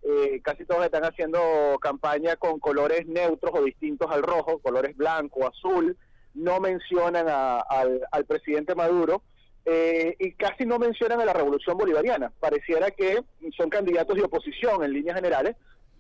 Eh, 0.03 0.41
casi 0.45 0.65
todos 0.67 0.85
están 0.85 1.05
haciendo 1.05 1.41
campaña 1.81 2.37
con 2.37 2.61
colores 2.61 3.09
neutros 3.09 3.53
o 3.57 3.65
distintos 3.65 4.09
al 4.09 4.23
rojo, 4.23 4.61
colores 4.61 4.97
blanco, 4.97 5.49
azul. 5.49 5.97
No 6.35 6.61
mencionan 6.61 7.27
al, 7.29 8.07
al 8.11 8.25
presidente 8.25 8.77
Maduro 8.77 9.23
eh, 9.65 10.15
y 10.21 10.33
casi 10.35 10.65
no 10.65 10.79
mencionan 10.79 11.21
a 11.21 11.25
la 11.25 11.33
revolución 11.33 11.77
bolivariana. 11.77 12.31
Pareciera 12.39 12.93
que 12.93 13.21
son 13.57 13.69
candidatos 13.69 14.15
de 14.17 14.23
oposición 14.23 14.85
en 14.85 14.93
líneas 14.93 15.17
generales, 15.17 15.57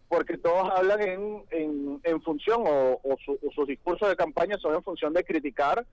porque 0.09 0.39
todos 0.39 0.71
hablan 0.71 1.03
en, 1.03 2.01
en, 2.03 2.23
función 2.23 2.63
o, 2.67 3.17
sus 3.55 3.67
discursos 3.67 4.09
de 4.09 4.17
campaña 4.17 4.57
son 4.59 4.75
en 4.75 4.83
función 4.83 5.13
de 5.13 5.25
criticar 5.25 5.87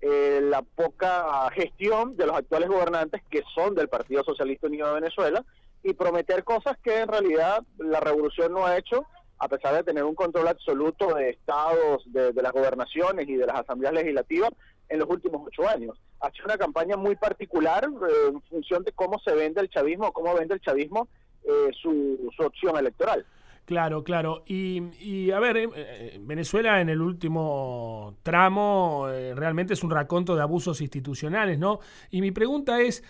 eh, 0.00 0.40
la 0.42 0.62
poca 0.62 1.50
gestión 1.52 2.16
de 2.16 2.26
los 2.26 2.36
actuales 2.36 2.68
gobernantes 2.68 3.22
que 3.30 3.42
son 3.54 3.74
del 3.74 3.88
Partido 3.88 4.22
Socialista 4.24 4.66
Unido 4.66 4.88
de 4.88 5.00
Venezuela 5.00 5.44
y 5.82 5.94
prometer 5.94 6.44
cosas 6.44 6.76
que 6.82 7.00
en 7.00 7.08
realidad 7.08 7.62
la 7.78 8.00
revolución 8.00 8.52
no 8.52 8.66
ha 8.66 8.76
hecho, 8.76 9.06
a 9.38 9.48
pesar 9.48 9.74
de 9.74 9.84
tener 9.84 10.04
un 10.04 10.14
control 10.14 10.48
absoluto 10.48 11.14
de 11.14 11.30
estados, 11.30 12.02
de, 12.06 12.32
de 12.32 12.42
las 12.42 12.52
gobernaciones 12.52 13.28
y 13.28 13.36
de 13.36 13.46
las 13.46 13.60
asambleas 13.60 13.94
legislativas 13.94 14.50
en 14.88 14.98
los 14.98 15.08
últimos 15.08 15.42
ocho 15.46 15.68
años. 15.68 15.98
Ha 16.20 16.30
sido 16.30 16.46
una 16.46 16.56
campaña 16.56 16.96
muy 16.96 17.16
particular 17.16 17.84
eh, 17.84 18.28
en 18.28 18.40
función 18.42 18.84
de 18.84 18.92
cómo 18.92 19.18
se 19.24 19.34
vende 19.34 19.60
el 19.60 19.70
chavismo, 19.70 20.12
cómo 20.12 20.34
vende 20.34 20.54
el 20.54 20.60
chavismo 20.60 21.08
eh, 21.44 21.70
su, 21.80 22.30
su 22.36 22.42
opción 22.42 22.76
electoral. 22.76 23.24
Claro, 23.66 24.04
claro. 24.04 24.44
Y, 24.46 24.80
y 25.00 25.32
a 25.32 25.40
ver, 25.40 25.56
eh, 25.56 25.68
eh, 25.74 26.20
Venezuela 26.22 26.80
en 26.80 26.88
el 26.88 27.02
último 27.02 28.16
tramo 28.22 29.08
eh, 29.10 29.34
realmente 29.34 29.74
es 29.74 29.82
un 29.82 29.90
raconto 29.90 30.36
de 30.36 30.42
abusos 30.42 30.80
institucionales, 30.80 31.58
¿no? 31.58 31.80
Y 32.12 32.20
mi 32.20 32.30
pregunta 32.30 32.80
es, 32.80 33.02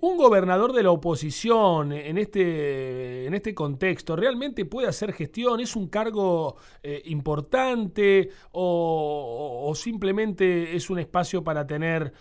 ¿un 0.00 0.16
gobernador 0.16 0.72
de 0.72 0.82
la 0.82 0.90
oposición 0.90 1.92
en 1.92 2.18
este, 2.18 3.26
en 3.26 3.34
este 3.34 3.54
contexto 3.54 4.16
realmente 4.16 4.64
puede 4.64 4.88
hacer 4.88 5.12
gestión? 5.12 5.60
¿Es 5.60 5.76
un 5.76 5.86
cargo 5.86 6.56
importante 7.04 8.30
o, 8.50 9.72
simplemente 9.76 10.74
es 10.74 10.90
un 10.90 10.98
espacio 10.98 11.44
para 11.44 11.66
tener 11.66 12.12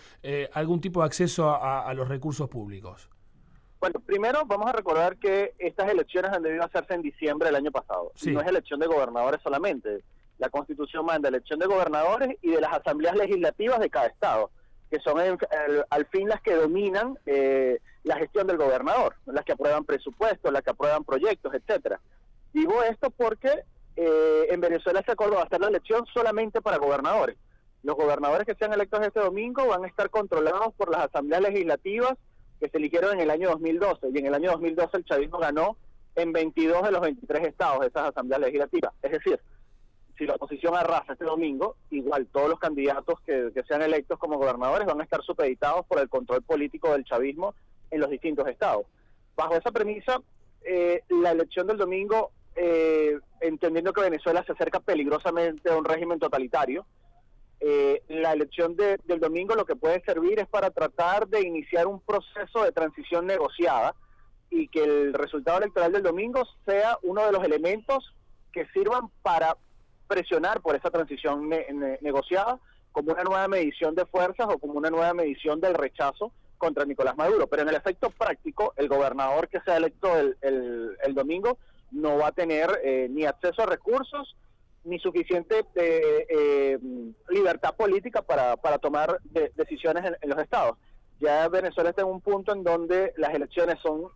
algún 0.53 0.80
tipo 0.80 1.00
de 1.00 1.08
acceso 1.08 1.50
a 1.50 1.92
los 1.96 2.08
recursos 2.08 2.48
públicos? 2.50 3.10
Bueno, 3.84 4.00
primero 4.00 4.44
vamos 4.46 4.70
a 4.70 4.72
recordar 4.72 5.18
que 5.18 5.56
estas 5.60 5.92
elecciones 5.92 6.32
han 6.32 6.42
debido 6.42 6.63
hacerse 6.63 6.94
en 6.94 7.02
diciembre 7.02 7.48
del 7.48 7.58
año 7.58 7.70
pasado. 7.70 8.13
Sí. 8.16 8.32
No 8.32 8.40
es 8.40 8.48
elección 8.48 8.80
de 8.80 8.88
gobernadores 8.88 9.42
solamente. 9.44 10.06
La 10.38 10.48
Constitución 10.48 11.06
manda 11.06 11.28
elección 11.28 11.60
de 11.60 11.66
gobernadores 11.66 12.38
y 12.42 12.52
de 12.52 12.62
las 12.62 12.72
asambleas 12.72 13.13
legislativas 13.18 13.82
de 13.82 13.90
cada 13.90 14.06
estado, 14.08 14.52
que 14.90 15.02
son 15.02 15.20
en- 15.20 15.38
al, 15.52 15.86
al 15.90 16.06
fin 16.06 16.30
las 16.30 16.42
que 16.42 16.56
dominan 16.56 17.20
eh, 17.25 17.80
la 18.06 18.16
gestión 18.16 18.48
del 18.48 18.56
gobernador, 18.56 19.16
las 19.25 19.44
que 19.44 19.52
aprueban 19.52 19.84
presupuestos, 19.84 20.54
las 20.54 20.62
que 20.62 20.70
aprueban 20.70 21.04
proyectos, 21.04 21.54
etcétera. 21.54 22.00
Digo 22.54 22.82
esto 22.84 23.10
porque 23.10 23.52
eh, 23.98 24.46
en 24.50 24.62
Venezuela 24.62 25.04
se 25.06 25.12
acordó 25.12 25.42
hacer 25.42 25.60
la 25.60 25.68
elección 25.68 26.06
solamente 26.13 26.62
para 26.62 26.78
gobernadores. 26.78 27.36
Los 27.84 27.98
gobernadores 27.98 28.48
que 28.48 28.56
sean 28.56 28.72
electos 28.72 29.02
este 29.06 29.20
domingo 29.20 29.68
van 29.68 29.84
a 29.84 29.88
estar 29.88 30.10
controlados 30.10 30.74
por 30.75 30.90
las 30.90 31.02
asambleas 31.02 31.42
legislativas 31.42 32.13
que 32.63 32.70
se 32.70 32.77
eligieron 32.77 33.15
en 33.15 33.20
el 33.20 33.29
año 33.29 33.50
2012 33.50 34.08
y 34.13 34.17
en 34.20 34.25
el 34.27 34.34
año 34.34 34.51
2012 34.51 34.96
el 34.96 35.03
chavismo 35.03 35.38
ganó 35.38 35.75
en 36.15 36.32
22 36.32 36.84
de 36.84 36.91
los 36.91 37.01
23 37.01 37.48
estados 37.48 37.82
de 37.82 37.88
esas 37.88 38.10
asambleas 38.10 38.39
legislativas. 38.39 38.93
Es 39.01 39.12
decir, 39.12 39.38
si 40.17 40.25
la 40.25 40.36
oposición 40.36 40.74
arrasa 40.74 41.12
este 41.12 41.25
domingo, 41.25 41.75
igual 41.89 42.25
todos 42.32 42.48
los 42.48 42.60
candidatos 42.60 43.20
que, 43.25 43.51
que 43.53 43.63
sean 43.63 43.82
electos 43.82 44.17
como 44.17 44.38
gobernadores 44.38 44.88
van 44.88 45.01
a 45.01 45.03
estar 45.03 45.22
supeditados 45.24 45.86
por 45.88 46.00
el 46.00 46.08
control 46.08 46.41
político 46.43 46.93
del 46.93 47.03
chavismo 47.03 47.53
en 47.91 48.00
los 48.00 48.10
distintos 48.10 48.48
estados. 48.48 48.86
Bajo 49.36 49.55
esa 49.55 49.72
premisa, 49.72 50.22
eh, 50.63 51.01
la 51.10 51.32
elección 51.32 51.67
del 51.67 51.75
domingo, 51.75 52.32
eh, 52.55 53.20
entendiendo 53.41 53.91
que 53.91 54.03
Venezuela 54.03 54.41
se 54.46 54.53
acerca 54.53 54.79
peligrosamente 54.79 55.70
a 55.70 55.75
un 55.75 55.84
régimen 55.84 56.17
totalitario, 56.17 56.86
eh, 57.65 58.01
la 58.10 58.34
elección 58.34 58.75
de- 58.75 58.98
del 59.05 59.20
domingo 59.22 59.55
lo 59.55 59.65
que 59.65 59.75
puede 59.77 60.01
servir 60.03 60.38
es 60.39 60.48
para 60.48 60.70
tratar 60.70 61.27
de 61.29 61.41
iniciar 61.48 61.88
un 61.88 62.01
proceso 62.01 62.63
de 62.63 62.72
transición 62.74 63.25
negociada 63.25 63.96
y 64.50 64.67
que 64.67 64.84
el 64.84 65.13
resultado 65.13 65.60
electoral 65.60 65.93
del 65.93 66.03
domingo 66.03 66.43
sea 66.65 66.98
uno 67.03 67.25
de 67.25 67.32
los 67.32 67.43
elementos 67.43 68.13
que 68.51 68.65
sirvan 68.74 69.10
para 69.22 69.55
presionar 70.08 70.62
por 70.62 70.75
esa 70.75 70.89
transición 70.91 71.48
ne- 71.48 71.65
ne- 71.72 71.98
negociada 72.01 72.60
como 72.91 73.13
una 73.13 73.24
nueva 73.24 73.48
medición 73.48 73.96
de 73.96 74.05
fuerzas 74.05 74.48
o 74.50 74.60
como 74.60 74.74
una 74.74 74.89
nueva 74.89 75.13
medición 75.13 75.60
del 75.62 75.74
rechazo 75.74 76.32
contra 76.58 76.86
Nicolás 76.86 77.15
Maduro. 77.17 77.48
Pero 77.48 77.63
en 77.63 77.70
el 77.70 77.75
efecto 77.75 78.10
práctico, 78.12 78.74
el 78.75 78.88
gobernador 78.89 79.48
que 79.48 79.62
sea 79.62 79.77
electo 79.77 80.15
el, 80.17 80.38
el- 80.41 80.98
el 81.03 81.13
domingo 81.15 81.58
no 81.91 82.17
va 82.17 82.27
a 82.27 82.32
tener 82.34 82.70
eh, 82.84 83.08
ni 83.10 83.25
acceso 83.25 83.62
a 83.63 83.65
recursos 83.67 84.36
ni 84.86 85.00
suficiente 85.00 85.66
eh, 85.75 86.25
eh, 86.30 86.80
libertad 87.30 87.75
política 87.75 88.22
para, 88.22 88.58
para 88.58 88.78
tomar 88.78 89.20
de- 89.24 89.52
decisiones 89.56 90.04
en, 90.06 90.16
en 90.22 90.30
los 90.30 90.40
estados. 90.40 90.78
Ya 91.20 91.48
Venezuela 91.48 91.90
está 91.92 92.02
en 92.02 92.10
un 92.10 92.22
punto 92.22 92.54
en 92.54 92.63
donde 92.63 93.13
las 93.18 93.34
elecciones 93.34 93.78
son 93.82 94.08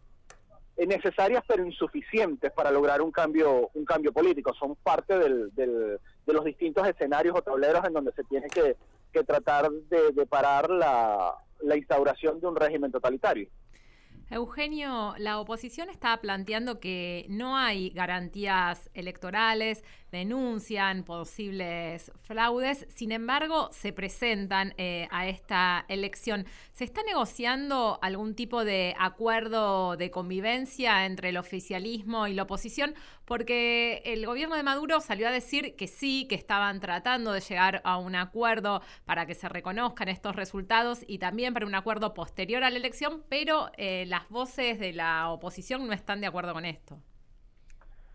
necesarias 0.78 1.44
pero 1.48 1.66
insuficientes 1.66 2.52
para 2.52 2.70
lograr 2.70 3.02
un 3.02 3.12
cambio 3.12 3.70
un 3.74 3.86
cambio 3.86 4.12
político. 4.14 4.54
Son 4.54 4.76
parte 4.76 5.18
del, 5.18 5.54
del- 5.56 6.00
de 6.26 6.34
los 6.34 6.44
distintos 6.44 6.86
escenarios 6.88 7.36
o 7.38 7.42
tableros 7.42 7.84
en 7.86 7.94
donde 7.94 8.12
se 8.12 8.24
tiene 8.26 8.48
que, 8.50 8.76
que 9.14 9.24
tratar 9.24 9.72
de, 9.72 10.12
de 10.12 10.26
parar 10.28 10.70
la, 10.70 11.34
la 11.62 11.78
instauración 11.78 12.40
de 12.42 12.48
un 12.48 12.56
régimen 12.58 12.92
totalitario. 12.92 13.50
Eugenio, 14.30 15.14
la 15.20 15.40
oposición 15.40 15.90
está 15.90 16.18
planteando 16.18 16.82
que 16.82 17.26
no 17.30 17.56
hay 17.56 17.92
garantías 17.92 18.90
electorales, 18.94 19.86
denuncian 20.12 21.04
posibles 21.04 22.12
fraudes, 22.22 22.86
sin 22.90 23.12
embargo 23.12 23.70
se 23.72 23.94
presentan 23.94 24.74
eh, 24.78 25.08
a 25.12 25.28
esta 25.28 25.86
elección. 25.88 26.46
¿Se 26.74 26.84
está 26.84 27.04
negociando 27.04 28.00
algún 28.02 28.36
tipo 28.36 28.64
de 28.64 28.96
acuerdo 28.98 29.98
de 29.98 30.12
convivencia 30.12 31.06
entre 31.06 31.30
el 31.30 31.38
oficialismo 31.38 32.28
y 32.28 32.34
la 32.34 32.44
oposición? 32.44 32.96
Porque 33.26 34.02
el 34.06 34.26
gobierno 34.26 34.56
de 34.56 34.64
Maduro 34.64 35.02
salió 35.02 35.28
a 35.28 35.32
decir 35.32 35.76
que 35.76 35.88
sí, 35.88 36.26
que 36.30 36.36
estaban 36.36 36.80
tratando 36.80 37.34
de 37.34 37.42
llegar 37.42 37.82
a 37.84 37.98
un 37.98 38.16
acuerdo 38.16 38.82
para 39.06 39.26
que 39.26 39.36
se 39.36 39.50
reconozcan 39.50 40.08
estos 40.08 40.36
resultados 40.36 41.02
y 41.08 41.20
también 41.20 41.54
para 41.54 41.66
un 41.66 41.76
acuerdo 41.76 42.14
posterior 42.14 42.64
a 42.64 42.70
la 42.70 42.78
elección, 42.78 43.24
pero 43.30 43.72
eh, 43.78 44.06
las 44.08 44.30
voces 44.30 44.80
de 44.80 44.94
la 44.94 45.30
oposición 45.30 45.86
no 45.86 45.94
están 45.94 46.22
de 46.22 46.28
acuerdo 46.28 46.54
con 46.54 46.66
esto. 46.66 46.98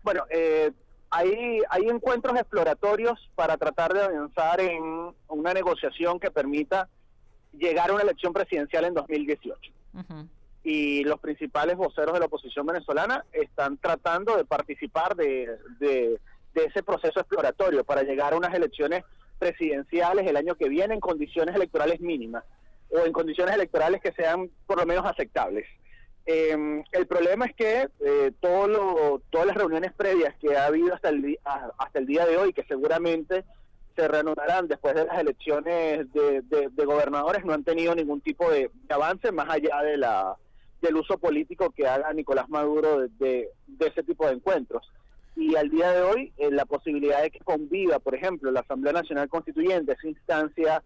Bueno, 0.03 0.25
eh, 0.29 0.71
hay, 1.13 1.61
hay 1.69 1.83
encuentros 1.89 2.35
exploratorios 2.35 3.29
para 3.35 3.55
tratar 3.57 3.93
de 3.93 4.01
avanzar 4.01 4.59
en 4.59 5.13
una 5.27 5.53
negociación 5.53 6.19
que 6.19 6.31
permita 6.31 6.89
llegar 7.51 7.91
a 7.91 7.93
una 7.93 8.01
elección 8.01 8.33
presidencial 8.33 8.85
en 8.85 8.95
2018. 8.95 9.71
Ujú. 9.93 10.27
Y 10.63 11.03
los 11.03 11.19
principales 11.19 11.77
voceros 11.77 12.13
de 12.13 12.19
la 12.19 12.25
oposición 12.25 12.65
venezolana 12.65 13.23
están 13.31 13.77
tratando 13.77 14.35
de 14.35 14.45
participar 14.45 15.15
de, 15.15 15.55
de, 15.79 16.19
de 16.55 16.65
ese 16.65 16.81
proceso 16.81 17.19
exploratorio 17.19 17.83
para 17.83 18.01
llegar 18.01 18.33
a 18.33 18.37
unas 18.37 18.53
elecciones 18.55 19.03
presidenciales 19.37 20.25
el 20.25 20.37
año 20.37 20.55
que 20.55 20.67
viene 20.67 20.95
en 20.95 20.99
condiciones 20.99 21.55
electorales 21.55 21.99
mínimas 21.99 22.43
o 22.89 23.05
en 23.05 23.13
condiciones 23.13 23.53
electorales 23.53 24.01
que 24.01 24.13
sean 24.13 24.49
por 24.65 24.79
lo 24.79 24.85
menos 24.87 25.05
aceptables. 25.05 25.67
Eh, 26.25 26.83
el 26.93 27.07
problema 27.07 27.45
es 27.45 27.55
que 27.55 27.89
eh, 27.99 28.31
todo 28.39 28.67
lo- 28.67 29.21
todas 29.29 29.47
las 29.47 29.57
reuniones 29.57 29.91
previas 29.93 30.33
que 30.39 30.55
ha 30.55 30.67
habido 30.67 30.93
hasta 30.93 31.09
el, 31.09 31.37
hasta 31.43 31.99
el 31.99 32.05
día 32.05 32.25
de 32.25 32.37
hoy, 32.37 32.53
que 32.53 32.63
seguramente 32.63 33.43
se 33.95 34.07
reanudarán 34.07 34.67
después 34.67 34.95
de 34.95 35.05
las 35.05 35.19
elecciones 35.19 36.11
de, 36.13 36.41
de- 36.41 36.85
gobernadores, 36.85 37.43
no 37.45 37.53
han 37.53 37.63
tenido 37.63 37.93
ningún 37.93 38.21
tipo 38.21 38.49
de, 38.49 38.71
avance 38.89 39.31
más 39.31 39.49
allá 39.49 39.81
de 39.83 39.97
la 39.97 40.35
del 40.81 40.97
uso 40.97 41.17
político 41.17 41.69
que 41.71 41.87
haga 41.87 42.11
Nicolás 42.11 42.49
Maduro 42.49 43.07
de 43.07 43.49
ese 43.79 44.03
tipo 44.03 44.25
de 44.27 44.33
encuentros. 44.33 44.85
Y 45.35 45.55
al 45.55 45.69
día 45.69 45.91
de 45.93 46.01
hoy, 46.01 46.33
eh, 46.37 46.51
la 46.51 46.65
posibilidad 46.65 47.21
de 47.21 47.31
que 47.31 47.39
conviva, 47.39 47.99
por 47.99 48.15
ejemplo, 48.15 48.51
la 48.51 48.59
Asamblea 48.59 48.91
Nacional 48.93 49.29
Constituyente, 49.29 49.93
esa 49.93 50.07
instancia 50.07 50.83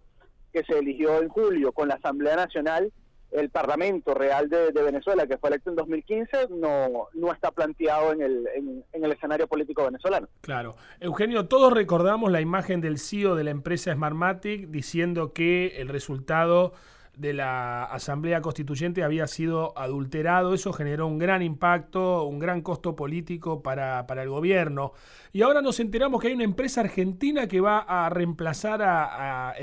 que 0.54 0.64
se 0.64 0.78
eligió 0.78 1.20
en 1.22 1.30
julio, 1.30 1.72
con 1.72 1.88
la 1.88 1.96
Asamblea 1.96 2.36
Nacional, 2.36 2.92
el 3.32 3.50
Parlamento 3.50 4.14
Real 4.14 4.50
de, 4.50 4.72
Venezuela, 4.72 5.28
que 5.28 5.38
fue 5.38 5.50
electo 5.50 5.70
en 5.70 5.76
2015, 5.76 6.48
no, 6.50 7.08
no 7.14 7.34
está 7.34 7.52
planteado 7.52 8.14
en 8.14 8.22
el, 8.22 8.48
en, 8.56 9.04
el 9.04 9.12
escenario 9.12 9.48
político 9.48 9.84
venezolano. 9.84 10.28
Claro. 10.42 10.76
Eugenio, 11.00 11.48
todos 11.48 11.74
recordamos 11.74 12.32
la 12.32 12.42
imagen 12.42 12.82
del 12.82 12.98
CEO 12.98 13.36
de 13.36 13.44
la 13.44 13.52
empresa 13.52 13.94
Smartmatic 13.94 14.68
diciendo 14.70 15.34
que 15.34 15.80
el 15.82 15.90
resultado 15.90 16.74
de 17.18 17.34
la 17.34 17.84
Asamblea 17.84 18.42
Constituyente 18.42 19.04
había 19.04 19.28
sido 19.28 19.78
adulterado. 19.78 20.54
Eso 20.54 20.72
generó 20.72 21.08
un 21.08 21.18
gran 21.18 21.42
impacto, 21.42 22.24
un 22.24 22.40
gran 22.40 22.62
costo 22.62 22.96
político 22.96 23.64
para, 23.64 24.06
para 24.08 24.24
el 24.24 24.30
gobierno. 24.30 24.94
Y 25.34 25.42
ahora 25.42 25.62
nos 25.62 25.80
enteramos 25.80 26.22
que 26.22 26.28
hay 26.28 26.34
una 26.34 26.44
empresa 26.44 26.82
argentina 26.82 27.48
que 27.48 27.60
va 27.60 27.80
a 27.80 28.10
reemplazar 28.10 28.82
a, 28.84 29.50
a. 29.50 29.54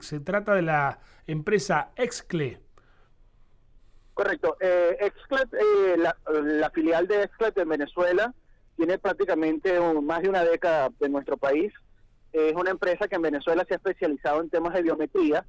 Se 0.00 0.20
trata 0.20 0.54
de 0.54 0.62
la 0.62 1.00
empresa 1.26 1.90
Excle. 1.96 2.65
Correcto. 4.16 4.56
Eh, 4.60 4.96
Exclet, 5.00 5.52
eh, 5.52 5.96
la, 5.98 6.70
filial 6.70 7.06
de 7.06 7.24
Exclet 7.24 7.58
en 7.58 7.68
Venezuela 7.68 8.32
tiene 8.74 8.98
prácticamente 8.98 9.78
un- 9.78 10.06
más 10.06 10.22
de 10.22 10.30
una 10.30 10.42
década 10.42 10.88
en 11.00 11.12
nuestro 11.12 11.36
país. 11.36 11.70
Es 12.32 12.54
una 12.54 12.70
empresa 12.70 13.08
que 13.08 13.16
en 13.16 13.20
Venezuela 13.22 13.66
se 13.68 13.74
ha 13.74 13.76
especializado 13.76 14.40
en 14.40 14.48
temas 14.48 14.72
de 14.72 14.80
biometría. 14.80 15.44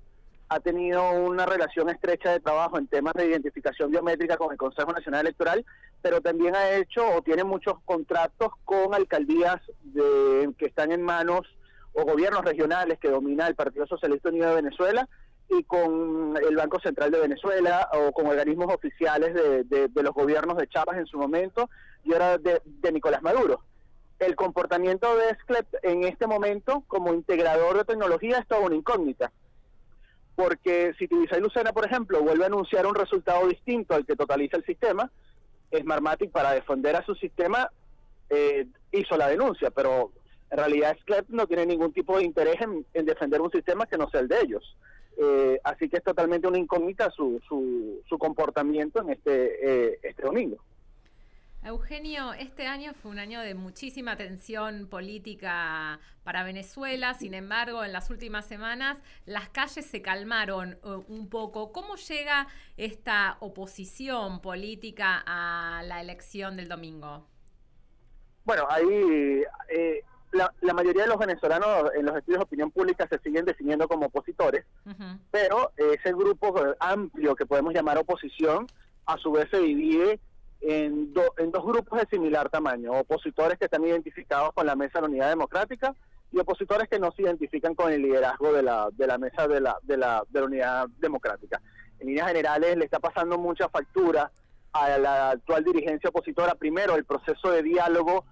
Ha 0.49 0.59
tenido 0.59 1.11
una 1.11 1.45
relación 1.45 1.89
estrecha 1.89 2.31
de 2.33 2.41
trabajo 2.41 2.77
en 2.77 2.87
temas 2.87 3.13
de 3.13 3.27
identificación 3.27 3.89
biométrica 3.89 4.35
con 4.35 4.51
el 4.51 4.57
Consejo 4.57 4.91
Nacional 4.91 5.21
Electoral, 5.21 5.65
pero 6.01 6.19
también 6.19 6.53
ha 6.53 6.71
hecho 6.71 7.07
o 7.15 7.21
tiene 7.21 7.45
muchos 7.45 7.75
contratos 7.85 8.51
con 8.65 8.93
alcaldías 8.93 9.61
de, 9.83 10.51
que 10.57 10.65
están 10.65 10.91
en 10.91 11.03
manos 11.03 11.47
o 11.93 12.03
gobiernos 12.03 12.43
regionales 12.43 12.99
que 12.99 13.09
domina 13.09 13.47
el 13.47 13.55
Partido 13.55 13.87
Socialista 13.87 14.27
Unido 14.27 14.49
de 14.49 14.55
Venezuela 14.61 15.07
y 15.49 15.63
con 15.63 16.35
el 16.37 16.55
Banco 16.55 16.79
Central 16.79 17.11
de 17.11 17.21
Venezuela 17.21 17.89
o 17.93 18.11
con 18.11 18.27
organismos 18.27 18.73
oficiales 18.73 19.33
de, 19.33 19.63
de, 19.63 20.03
los 20.03 20.13
gobiernos 20.13 20.57
de 20.57 20.67
Chávez 20.67 20.97
en 20.97 21.05
su 21.05 21.17
momento 21.17 21.69
y 22.03 22.13
ahora 22.13 22.37
de, 22.37 22.61
Nicolás 22.91 23.21
Maduro. 23.21 23.61
El 24.19 24.35
comportamiento 24.35 25.15
de 25.15 25.35
SCLEP 25.35 25.67
en 25.83 26.03
este 26.03 26.27
momento 26.27 26.83
como 26.87 27.13
integrador 27.13 27.77
de 27.77 27.85
tecnología 27.85 28.39
es 28.39 28.47
toda 28.47 28.61
una 28.61 28.75
incógnita. 28.75 29.31
Porque 30.35 30.93
si 30.99 31.07
Tibisay 31.07 31.39
Lucena, 31.39 31.71
por 31.71 31.85
ejemplo, 31.85 32.21
vuelve 32.21 32.43
a 32.43 32.47
anunciar 32.47 32.85
un 32.85 32.95
resultado 32.95 33.47
distinto 33.47 33.95
al 33.95 34.05
que 34.05 34.15
totaliza 34.15 34.57
el 34.57 34.65
sistema, 34.65 35.09
Smartmatic 35.75 36.31
para 36.31 36.51
defender 36.51 36.95
a 36.95 37.05
su 37.05 37.15
sistema 37.15 37.69
eh, 38.29 38.67
hizo 38.91 39.17
la 39.17 39.27
denuncia, 39.27 39.71
pero 39.71 40.11
en 40.49 40.57
realidad 40.57 40.97
SCLEP 41.01 41.29
no 41.29 41.47
tiene 41.47 41.65
ningún 41.65 41.93
tipo 41.93 42.17
de 42.17 42.23
interés 42.23 42.59
en, 42.61 42.85
en 42.93 43.05
defender 43.05 43.41
un 43.41 43.51
sistema 43.51 43.85
que 43.85 43.97
no 43.97 44.09
sea 44.09 44.21
el 44.21 44.27
de 44.27 44.39
ellos. 44.41 44.77
Eh, 45.19 45.59
así 45.63 45.89
que 45.89 45.97
es 45.97 46.03
totalmente 46.03 46.47
una 46.47 46.59
incógnita 46.59 47.09
su, 47.09 47.41
su, 47.47 48.03
su 48.07 48.17
comportamiento 48.17 49.01
en 49.01 49.09
este, 49.09 49.91
eh, 49.93 49.99
este 50.03 50.21
domingo. 50.21 50.57
Eugenio, 51.63 52.33
este 52.33 52.67
año 52.67 52.93
fue 52.93 53.11
un 53.11 53.19
año 53.19 53.41
de 53.41 53.55
muchísima 53.55 54.15
tensión 54.15 54.87
política 54.87 55.99
para 56.23 56.43
Venezuela, 56.43 57.15
sin 57.15 57.33
embargo, 57.33 57.83
en 57.83 57.91
las 57.91 58.09
últimas 58.09 58.45
semanas 58.45 59.01
las 59.25 59.49
calles 59.49 59.85
se 59.85 60.01
calmaron 60.01 60.77
uh, 60.83 61.03
un 61.07 61.29
poco. 61.29 61.71
¿Cómo 61.73 61.95
llega 61.95 62.47
esta 62.77 63.37
oposición 63.41 64.39
política 64.39 65.23
a 65.25 65.81
la 65.83 65.99
elección 65.99 66.55
del 66.57 66.69
domingo? 66.69 67.27
Bueno, 68.45 68.65
ahí 68.69 69.43
eh, 69.69 70.03
la, 70.31 70.73
mayoría 70.73 71.03
de 71.03 71.09
los 71.09 71.17
venezolanos 71.17 71.91
en 71.95 72.05
los 72.05 72.15
estudios 72.17 72.39
de 72.39 72.43
opinión 72.43 72.71
pública 72.71 73.07
se 73.09 73.19
siguen 73.19 73.45
definiendo 73.45 73.87
como 73.87 74.07
opositores, 74.07 74.65
pero 75.31 75.71
ese 75.77 76.13
grupo 76.13 76.53
amplio 76.79 77.35
que 77.35 77.45
podemos 77.45 77.73
llamar 77.73 77.97
oposición, 77.97 78.67
a 79.05 79.17
su 79.17 79.31
vez 79.31 79.47
se 79.49 79.59
divide 79.59 80.19
en, 80.61 81.13
en 81.37 81.51
dos 81.51 81.65
grupos 81.65 81.99
de 81.99 82.07
similar 82.07 82.49
tamaño, 82.49 82.91
opositores 82.91 83.57
que 83.57 83.65
están 83.65 83.85
identificados 83.85 84.51
con 84.53 84.65
la 84.65 84.75
Mesa 84.75 84.99
de 84.99 85.01
la 85.01 85.07
Unidad 85.07 85.29
Democrática 85.29 85.95
y 86.31 86.39
opositores 86.39 86.89
que 86.89 86.99
no 86.99 87.11
se 87.11 87.21
identifican 87.21 87.73
con 87.73 87.91
el 87.91 88.01
liderazgo 88.01 88.51
de 88.51 88.63
la, 88.63 88.89
de 88.91 89.07
la 89.07 89.17
Mesa 89.17 89.47
de 89.47 89.61
la, 89.61 89.77
de, 89.83 89.97
la, 89.97 90.23
de 90.29 90.39
la 90.39 90.45
Unidad 90.45 90.87
Democrática. 90.99 91.61
En 91.99 92.07
líneas 92.07 92.27
generales 92.27 92.75
le 92.75 92.85
está 92.85 92.99
pasando 92.99 93.37
mucha 93.37 93.69
factura 93.69 94.31
a 94.73 94.97
la 94.97 95.29
actual 95.31 95.63
dirigencia 95.63 96.09
opositora, 96.09 96.55
primero 96.55 96.95
el 96.95 97.05
proceso 97.05 97.49
de 97.49 97.63
diálogo 97.63 98.25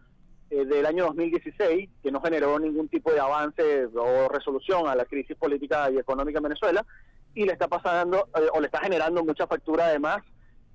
eh, 0.56 0.66
del 0.66 0.86
año 0.86 1.06
2016, 1.08 1.90
que 2.02 2.12
no 2.12 2.22
generó 2.22 2.58
ningún 2.60 2.88
tipo 2.88 3.12
de 3.12 3.20
avance 3.20 3.88
o 3.94 4.30
resolución 4.30 4.88
a 4.88 4.96
la 4.96 5.04
crisis 5.04 5.36
política 5.36 5.92
y 5.92 5.98
económica 5.98 6.40
en 6.40 6.44
Venezuela, 6.44 6.86
y 7.34 7.44
le 7.44 7.52
está 7.52 7.68
pasando, 7.68 8.30
eh, 8.36 8.48
o 8.54 8.62
le 8.62 8.68
está 8.68 8.80
generando 8.80 9.22
mucha 9.26 9.48
factura 9.48 9.88
además, 9.88 10.24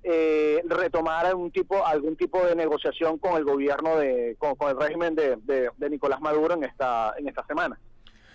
eh, 0.03 0.61
retomar 0.65 1.25
algún 1.25 1.51
tipo, 1.51 1.83
algún 1.83 2.15
tipo 2.15 2.45
de 2.45 2.55
negociación 2.55 3.17
con 3.17 3.37
el 3.37 3.43
gobierno, 3.43 3.97
de, 3.97 4.35
con, 4.37 4.55
el 4.69 4.79
régimen 4.79 5.15
de, 5.15 5.37
de, 5.43 5.89
Nicolás 5.89 6.21
Maduro 6.21 6.53
en 6.53 6.63
esta, 6.63 7.15
en 7.17 7.27
esta 7.27 7.43
semana. 7.47 7.79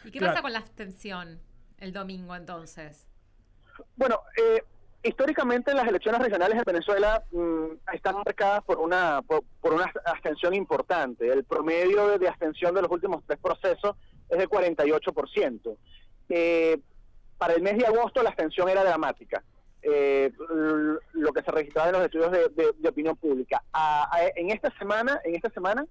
¿Y 0.04 0.10
qué 0.10 0.18
pasa 0.18 0.42
con 0.42 0.52
la 0.52 0.58
abstención 0.58 1.40
el 1.78 1.92
domingo 1.92 2.34
entonces? 2.34 3.06
Bueno, 3.94 4.18
eh, 4.36 4.64
históricamente 5.06 5.74
las 5.74 5.86
elecciones 5.86 6.20
regionales 6.20 6.58
en 6.58 6.64
Venezuela 6.64 7.22
mm, 7.30 7.94
están 7.94 8.16
marcadas 8.16 8.62
por 8.64 8.78
una 8.78 9.22
por, 9.22 9.44
una 9.62 9.90
abstención 10.04 10.54
importante. 10.54 11.30
El 11.30 11.44
promedio 11.44 12.18
de, 12.18 12.28
abstención 12.28 12.74
de 12.74 12.82
los 12.82 12.90
últimos 12.90 13.22
tres 13.26 13.38
procesos 13.38 13.96
es 14.28 14.38
de 14.38 14.48
48%. 14.48 15.76
Eh, 16.28 16.78
para 17.38 17.54
el 17.54 17.62
mes 17.62 17.76
de 17.78 17.86
agosto 17.86 18.22
la 18.22 18.30
abstención 18.30 18.68
era 18.68 18.84
dramática. 18.84 19.42
Eh, 19.82 20.32
lo 21.12 21.32
que 21.32 21.42
se 21.42 21.50
registraba 21.52 21.88
en 21.88 21.94
los 21.94 22.04
estudios 22.04 22.32
de, 22.32 22.88
opinión 22.88 23.16
pública. 23.16 23.62
en 24.34 24.50
esta 24.50 24.76
semana, 24.78 25.20
en 25.24 25.36
esta 25.36 25.50
semana 25.50 25.86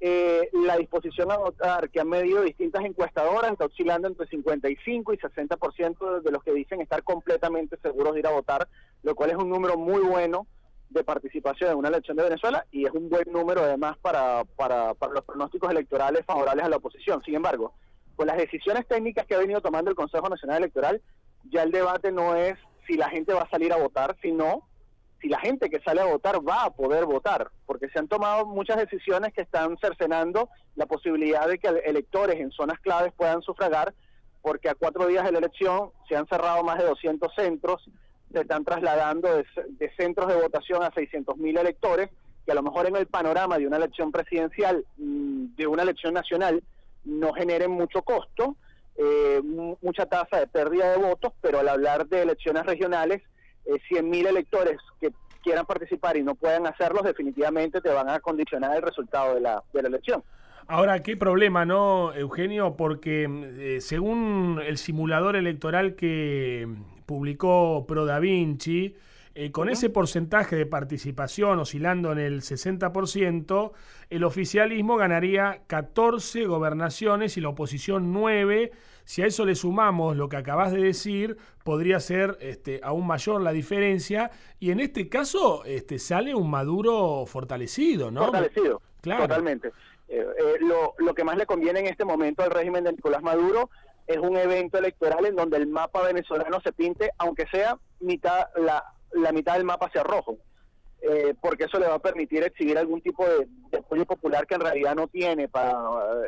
eh, 0.00 0.50
la 0.52 0.76
disposición 0.76 1.30
a 1.30 1.38
votar 1.38 1.88
que 1.90 2.00
han 2.00 2.08
medido 2.08 2.42
distintas 2.42 2.84
encuestadoras 2.84 3.52
está 3.52 3.64
oscilando 3.64 4.08
entre 4.08 4.26
55 4.26 5.14
y 5.14 5.16
60% 5.16 6.20
de 6.20 6.30
los 6.30 6.42
que 6.42 6.52
dicen 6.52 6.80
estar 6.82 7.02
completamente 7.02 7.78
seguros 7.78 8.14
de 8.14 8.20
ir 8.20 8.26
a 8.26 8.32
votar, 8.32 8.68
lo 9.02 9.14
cual 9.14 9.30
es 9.30 9.36
un 9.36 9.48
número 9.48 9.78
muy 9.78 10.02
bueno 10.02 10.46
de 10.90 11.02
participación 11.02 11.72
en 11.72 11.78
una 11.78 11.88
elección 11.88 12.16
de 12.16 12.24
Venezuela 12.24 12.64
y 12.70 12.84
es 12.84 12.92
un 12.92 13.08
buen 13.08 13.30
número 13.32 13.62
además 13.62 13.96
para, 13.98 14.44
para, 14.56 14.94
para 14.94 15.14
los 15.14 15.24
pronósticos 15.24 15.70
electorales 15.70 16.24
favorables 16.26 16.64
a 16.64 16.68
la 16.68 16.76
oposición. 16.76 17.22
Sin 17.24 17.34
embargo, 17.34 17.72
con 18.14 18.26
las 18.26 18.36
decisiones 18.36 18.86
técnicas 18.86 19.26
que 19.26 19.34
ha 19.34 19.38
venido 19.38 19.60
tomando 19.60 19.90
el 19.90 19.96
Consejo 19.96 20.28
Nacional 20.28 20.58
Electoral, 20.58 21.02
ya 21.50 21.62
el 21.62 21.70
debate 21.70 22.12
no 22.12 22.36
es 22.36 22.54
si 22.86 22.94
la 22.94 23.08
gente 23.08 23.32
va 23.32 23.42
a 23.42 23.50
salir 23.50 23.72
a 23.72 23.76
votar, 23.76 24.16
sino 24.22 24.62
si 25.20 25.28
la 25.28 25.40
gente 25.40 25.70
que 25.70 25.80
sale 25.80 26.00
a 26.00 26.06
votar 26.06 26.46
va 26.46 26.64
a 26.64 26.70
poder 26.70 27.04
votar, 27.06 27.50
porque 27.64 27.88
se 27.88 27.98
han 27.98 28.08
tomado 28.08 28.46
muchas 28.46 28.76
decisiones 28.76 29.32
que 29.32 29.42
están 29.42 29.76
cercenando 29.78 30.48
la 30.74 30.86
posibilidad 30.86 31.48
de 31.48 31.58
que 31.58 31.68
electores 31.68 32.36
en 32.36 32.50
zonas 32.50 32.78
claves 32.80 33.12
puedan 33.16 33.42
sufragar, 33.42 33.94
porque 34.42 34.68
a 34.68 34.74
cuatro 34.74 35.06
días 35.06 35.24
de 35.24 35.32
la 35.32 35.38
elección 35.38 35.90
se 36.08 36.16
han 36.16 36.26
cerrado 36.28 36.62
más 36.62 36.78
de 36.78 36.84
200 36.84 37.34
centros, 37.34 37.88
se 38.32 38.40
están 38.40 38.64
trasladando 38.64 39.28
de, 39.36 39.92
centros 39.96 40.28
de 40.28 40.36
votación 40.36 40.82
a 40.82 40.92
600 40.92 41.36
mil 41.38 41.56
electores, 41.56 42.10
que 42.44 42.52
a 42.52 42.54
lo 42.54 42.62
mejor 42.62 42.86
en 42.86 42.96
el 42.96 43.06
panorama 43.06 43.58
de 43.58 43.66
una 43.66 43.78
elección 43.78 44.12
presidencial, 44.12 44.84
mm, 44.98 45.56
de 45.56 45.66
una 45.66 45.82
elección 45.82 46.14
nacional, 46.14 46.62
no 47.04 47.32
generen 47.32 47.70
mucho 47.70 48.02
costo, 48.02 48.56
eh, 48.96 49.40
mucha 49.80 50.06
tasa 50.06 50.38
de 50.38 50.46
pérdida 50.46 50.90
de 50.90 50.98
votos, 50.98 51.32
pero 51.40 51.60
al 51.60 51.68
hablar 51.68 52.06
de 52.06 52.22
elecciones 52.22 52.64
regionales, 52.66 53.22
eh, 53.66 53.80
100.000 53.90 54.28
electores 54.28 54.78
que 55.00 55.10
quieran 55.42 55.66
participar 55.66 56.16
y 56.16 56.22
no 56.22 56.34
puedan 56.34 56.66
hacerlos, 56.66 57.04
definitivamente 57.04 57.80
te 57.80 57.90
van 57.90 58.08
a 58.08 58.20
condicionar 58.20 58.76
el 58.76 58.82
resultado 58.82 59.34
de 59.34 59.40
la, 59.40 59.62
de 59.72 59.82
la 59.82 59.88
elección. 59.88 60.22
Ahora, 60.68 61.00
qué 61.02 61.16
problema, 61.16 61.64
¿no, 61.64 62.12
Eugenio? 62.12 62.76
Porque 62.76 63.28
eh, 63.58 63.80
según 63.80 64.60
el 64.66 64.78
simulador 64.78 65.36
electoral 65.36 65.94
que 65.94 66.66
publicó 67.06 67.86
Pro 67.86 68.04
Da 68.04 68.18
Vinci, 68.18 68.96
eh, 69.36 69.52
con 69.52 69.68
ese 69.68 69.90
porcentaje 69.90 70.56
de 70.56 70.66
participación 70.66 71.60
oscilando 71.60 72.10
en 72.10 72.18
el 72.18 72.40
60%, 72.40 73.72
el 74.10 74.24
oficialismo 74.24 74.96
ganaría 74.96 75.60
14 75.66 76.46
gobernaciones 76.46 77.36
y 77.36 77.42
la 77.42 77.50
oposición 77.50 78.12
9 78.12 78.72
si 79.06 79.22
a 79.22 79.26
eso 79.26 79.44
le 79.44 79.54
sumamos 79.54 80.16
lo 80.16 80.28
que 80.28 80.36
acabas 80.36 80.72
de 80.72 80.82
decir, 80.82 81.36
podría 81.62 82.00
ser 82.00 82.36
este, 82.40 82.80
aún 82.82 83.06
mayor 83.06 83.40
la 83.40 83.52
diferencia. 83.52 84.32
Y 84.58 84.72
en 84.72 84.80
este 84.80 85.08
caso 85.08 85.64
este, 85.64 86.00
sale 86.00 86.34
un 86.34 86.50
Maduro 86.50 87.24
fortalecido, 87.24 88.10
¿no? 88.10 88.24
Fortalecido, 88.24 88.82
totalmente. 89.00 89.68
Eh, 90.08 90.18
eh, 90.18 90.56
lo, 90.60 90.94
lo 90.98 91.14
que 91.14 91.22
más 91.22 91.36
le 91.36 91.46
conviene 91.46 91.80
en 91.80 91.86
este 91.86 92.04
momento 92.04 92.42
al 92.42 92.50
régimen 92.50 92.82
de 92.82 92.92
Nicolás 92.92 93.22
Maduro 93.22 93.70
es 94.08 94.18
un 94.18 94.36
evento 94.36 94.78
electoral 94.78 95.24
en 95.24 95.36
donde 95.36 95.56
el 95.56 95.68
mapa 95.68 96.02
venezolano 96.02 96.60
se 96.60 96.72
pinte, 96.72 97.10
aunque 97.18 97.46
sea 97.46 97.78
mitad 98.00 98.46
la, 98.56 98.84
la 99.12 99.30
mitad 99.30 99.54
del 99.54 99.64
mapa 99.64 99.86
hacia 99.86 100.02
rojo. 100.02 100.36
Eh, 101.00 101.34
porque 101.40 101.64
eso 101.64 101.78
le 101.78 101.86
va 101.86 101.94
a 101.94 102.00
permitir 102.00 102.42
exhibir 102.42 102.76
algún 102.76 103.00
tipo 103.00 103.24
de, 103.24 103.78
apoyo 103.78 104.04
popular 104.04 104.46
que 104.46 104.54
en 104.54 104.62
realidad 104.62 104.96
no 104.96 105.06
tiene 105.06 105.46
para, 105.46 105.78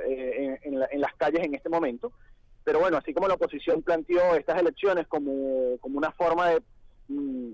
en, 0.06 0.78
las 1.00 1.14
calles 1.16 1.42
en 1.42 1.54
este 1.54 1.68
momento. 1.68 2.12
Pero 2.68 2.80
bueno, 2.80 2.98
así 2.98 3.14
como 3.14 3.26
la 3.26 3.32
oposición 3.32 3.80
planteó 3.80 4.34
estas 4.34 4.60
elecciones 4.60 5.06
como, 5.06 5.78
como 5.80 5.96
una 5.96 6.12
forma 6.12 6.50
de 6.50 6.62
mm, 7.08 7.52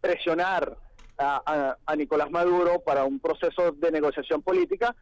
presionar 0.00 0.76
a, 1.16 1.76
Nicolás 1.96 2.32
Maduro 2.32 2.80
para 2.80 3.04
un 3.04 3.20
proceso 3.20 3.70
de 3.70 3.92
negociación 3.92 4.42
política, 4.42 4.92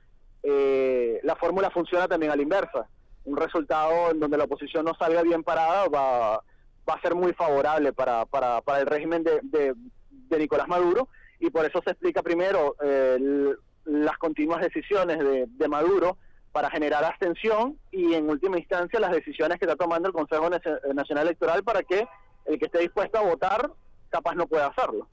eh, 0.43 1.19
la 1.23 1.35
fórmula 1.37 1.71
funciona 1.71 2.07
también 2.07 2.31
a 2.31 2.37
la 2.37 2.43
inversa. 2.43 2.91
Un 3.25 3.39
resultado 3.39 4.11
en 4.11 4.21
donde 4.21 4.37
la 4.37 4.45
oposición 4.45 4.85
no 4.85 4.93
salga 4.99 5.23
bien 5.23 5.43
parada 5.43 5.89
va, 5.89 6.35
va 6.37 6.95
a 6.95 7.01
ser 7.01 7.15
muy 7.15 7.33
favorable 7.33 7.95
para, 7.95 8.27
para, 8.27 8.61
para 8.61 8.81
el 8.81 8.87
régimen 8.87 9.25
de, 9.25 9.41
de, 9.45 10.39
Nicolás 10.39 10.69
Maduro 10.69 11.09
y 11.41 11.49
por 11.49 11.65
eso 11.65 11.81
se 11.83 11.93
explica 11.93 12.23
primero 12.23 12.77
eh, 12.85 13.55
las 13.87 14.19
continuas 14.19 14.61
decisiones 14.61 15.19
de, 15.21 15.47
de 15.49 15.69
Maduro 15.69 16.19
para 16.55 16.71
generar 16.71 17.05
abstención 17.05 17.77
y 17.91 18.15
en 18.15 18.31
última 18.31 18.57
instancia 18.57 19.01
las 19.01 19.11
decisiones 19.11 19.59
que 19.59 19.65
está 19.65 19.75
tomando 19.75 20.07
el 20.07 20.15
Consejo 20.15 20.49
Nacional 20.49 21.27
Electoral 21.27 21.65
para 21.65 21.83
que 21.83 22.07
el 22.45 22.61
que 22.61 22.67
esté 22.67 22.79
dispuesto 22.79 23.19
a 23.19 23.23
votar 23.23 23.73
capaz 24.09 24.37
no 24.37 24.47
pueda 24.47 24.69
hacerlo. 24.69 25.09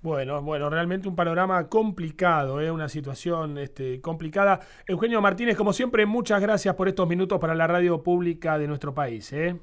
Bueno, 0.00 0.40
bueno, 0.40 0.70
realmente 0.70 1.06
un 1.06 1.16
panorama 1.16 1.68
complicado, 1.68 2.62
¿eh? 2.62 2.70
una 2.70 2.88
situación 2.88 3.58
este, 3.58 4.00
complicada. 4.00 4.60
Eugenio 4.86 5.20
Martínez, 5.20 5.54
como 5.54 5.74
siempre, 5.74 6.06
muchas 6.06 6.40
gracias 6.40 6.74
por 6.76 6.88
estos 6.88 7.06
minutos 7.06 7.38
para 7.38 7.54
la 7.54 7.66
radio 7.66 8.02
pública 8.02 8.56
de 8.56 8.66
nuestro 8.66 8.94
país. 8.94 9.34
¿eh? 9.34 9.60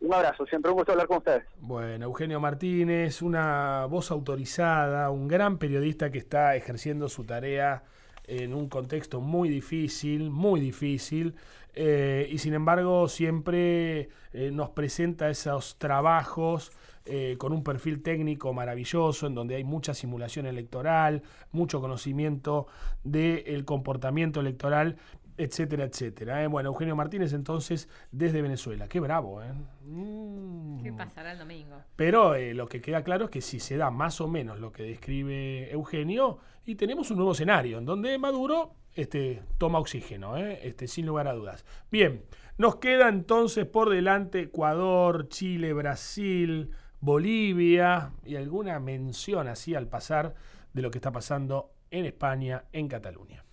Un 0.00 0.12
abrazo, 0.12 0.44
siempre 0.44 0.70
un 0.70 0.76
gusto 0.76 0.92
hablar 0.92 1.06
con 1.06 1.16
ustedes. 1.16 1.44
Bueno, 1.60 2.04
Eugenio 2.04 2.40
Martínez, 2.40 3.22
una 3.22 3.86
voz 3.86 4.10
autorizada, 4.10 5.08
un 5.08 5.28
gran 5.28 5.56
periodista 5.56 6.10
que 6.10 6.18
está 6.18 6.56
ejerciendo 6.56 7.08
su 7.08 7.24
tarea 7.24 7.84
en 8.30 8.54
un 8.54 8.68
contexto 8.68 9.20
muy 9.20 9.48
difícil, 9.48 10.30
muy 10.30 10.60
difícil, 10.60 11.34
eh, 11.74 12.28
y 12.30 12.38
sin 12.38 12.54
embargo 12.54 13.08
siempre 13.08 14.08
eh, 14.32 14.50
nos 14.52 14.70
presenta 14.70 15.30
esos 15.30 15.78
trabajos 15.78 16.70
eh, 17.06 17.34
con 17.38 17.52
un 17.52 17.64
perfil 17.64 18.02
técnico 18.02 18.52
maravilloso, 18.52 19.26
en 19.26 19.34
donde 19.34 19.56
hay 19.56 19.64
mucha 19.64 19.94
simulación 19.94 20.46
electoral, 20.46 21.22
mucho 21.50 21.80
conocimiento 21.80 22.68
del 23.02 23.64
comportamiento 23.64 24.38
electoral, 24.38 24.96
etcétera, 25.44 25.84
etcétera. 25.84 26.46
Bueno, 26.48 26.68
Eugenio 26.68 26.94
Martínez 26.94 27.32
entonces 27.32 27.88
desde 28.12 28.42
Venezuela. 28.42 28.88
Qué 28.88 29.00
bravo, 29.00 29.42
¿eh? 29.42 29.52
Mm. 29.84 30.82
¿Qué 30.82 30.92
pasará 30.92 31.32
el 31.32 31.38
domingo? 31.38 31.76
Pero 31.96 32.36
lo 32.54 32.68
que 32.68 32.80
queda 32.80 33.02
claro 33.02 33.26
es 33.26 33.30
que 33.30 33.40
si 33.40 33.58
se 33.58 33.76
da 33.76 33.90
más 33.90 34.20
o 34.20 34.28
menos 34.28 34.60
lo 34.60 34.72
que 34.72 34.82
describe 34.82 35.70
Eugenio, 35.72 36.38
y 36.64 36.74
tenemos 36.74 37.10
un 37.10 37.16
nuevo 37.16 37.32
escenario 37.32 37.78
en 37.78 37.86
donde 37.86 38.16
Maduro 38.18 38.74
este, 38.94 39.42
toma 39.58 39.78
oxígeno, 39.78 40.36
este, 40.36 40.86
sin 40.86 41.06
lugar 41.06 41.26
a 41.26 41.32
dudas. 41.32 41.64
Bien, 41.90 42.22
nos 42.58 42.76
queda 42.76 43.08
entonces 43.08 43.66
por 43.66 43.88
delante 43.88 44.40
Ecuador, 44.40 45.28
Chile, 45.28 45.72
Brasil, 45.72 46.70
Bolivia 47.00 48.12
y 48.24 48.36
alguna 48.36 48.78
mención 48.78 49.48
así 49.48 49.74
al 49.74 49.88
pasar 49.88 50.34
de 50.74 50.82
lo 50.82 50.90
que 50.90 50.98
está 50.98 51.10
pasando 51.10 51.72
en 51.90 52.04
España, 52.04 52.64
en 52.72 52.88
Cataluña. 52.88 53.44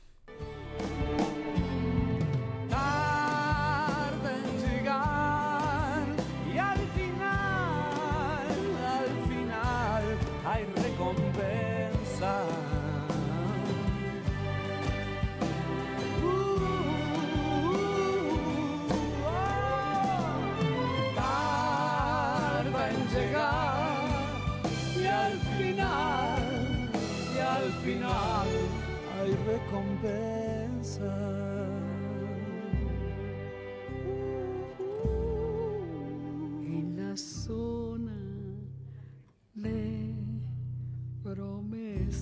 En 42.07 42.13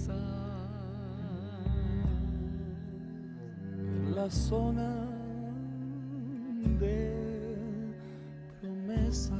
la 4.15 4.28
zona 4.32 4.89
de 6.80 7.13
promesas. 8.62 9.38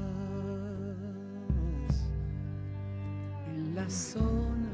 En 3.47 3.73
la 3.73 3.89
zona 3.89 4.69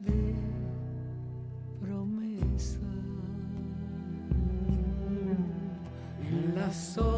de 0.00 0.34
promesa 1.80 2.80
en 6.20 6.54
la 6.54 6.70
zona 6.70 7.13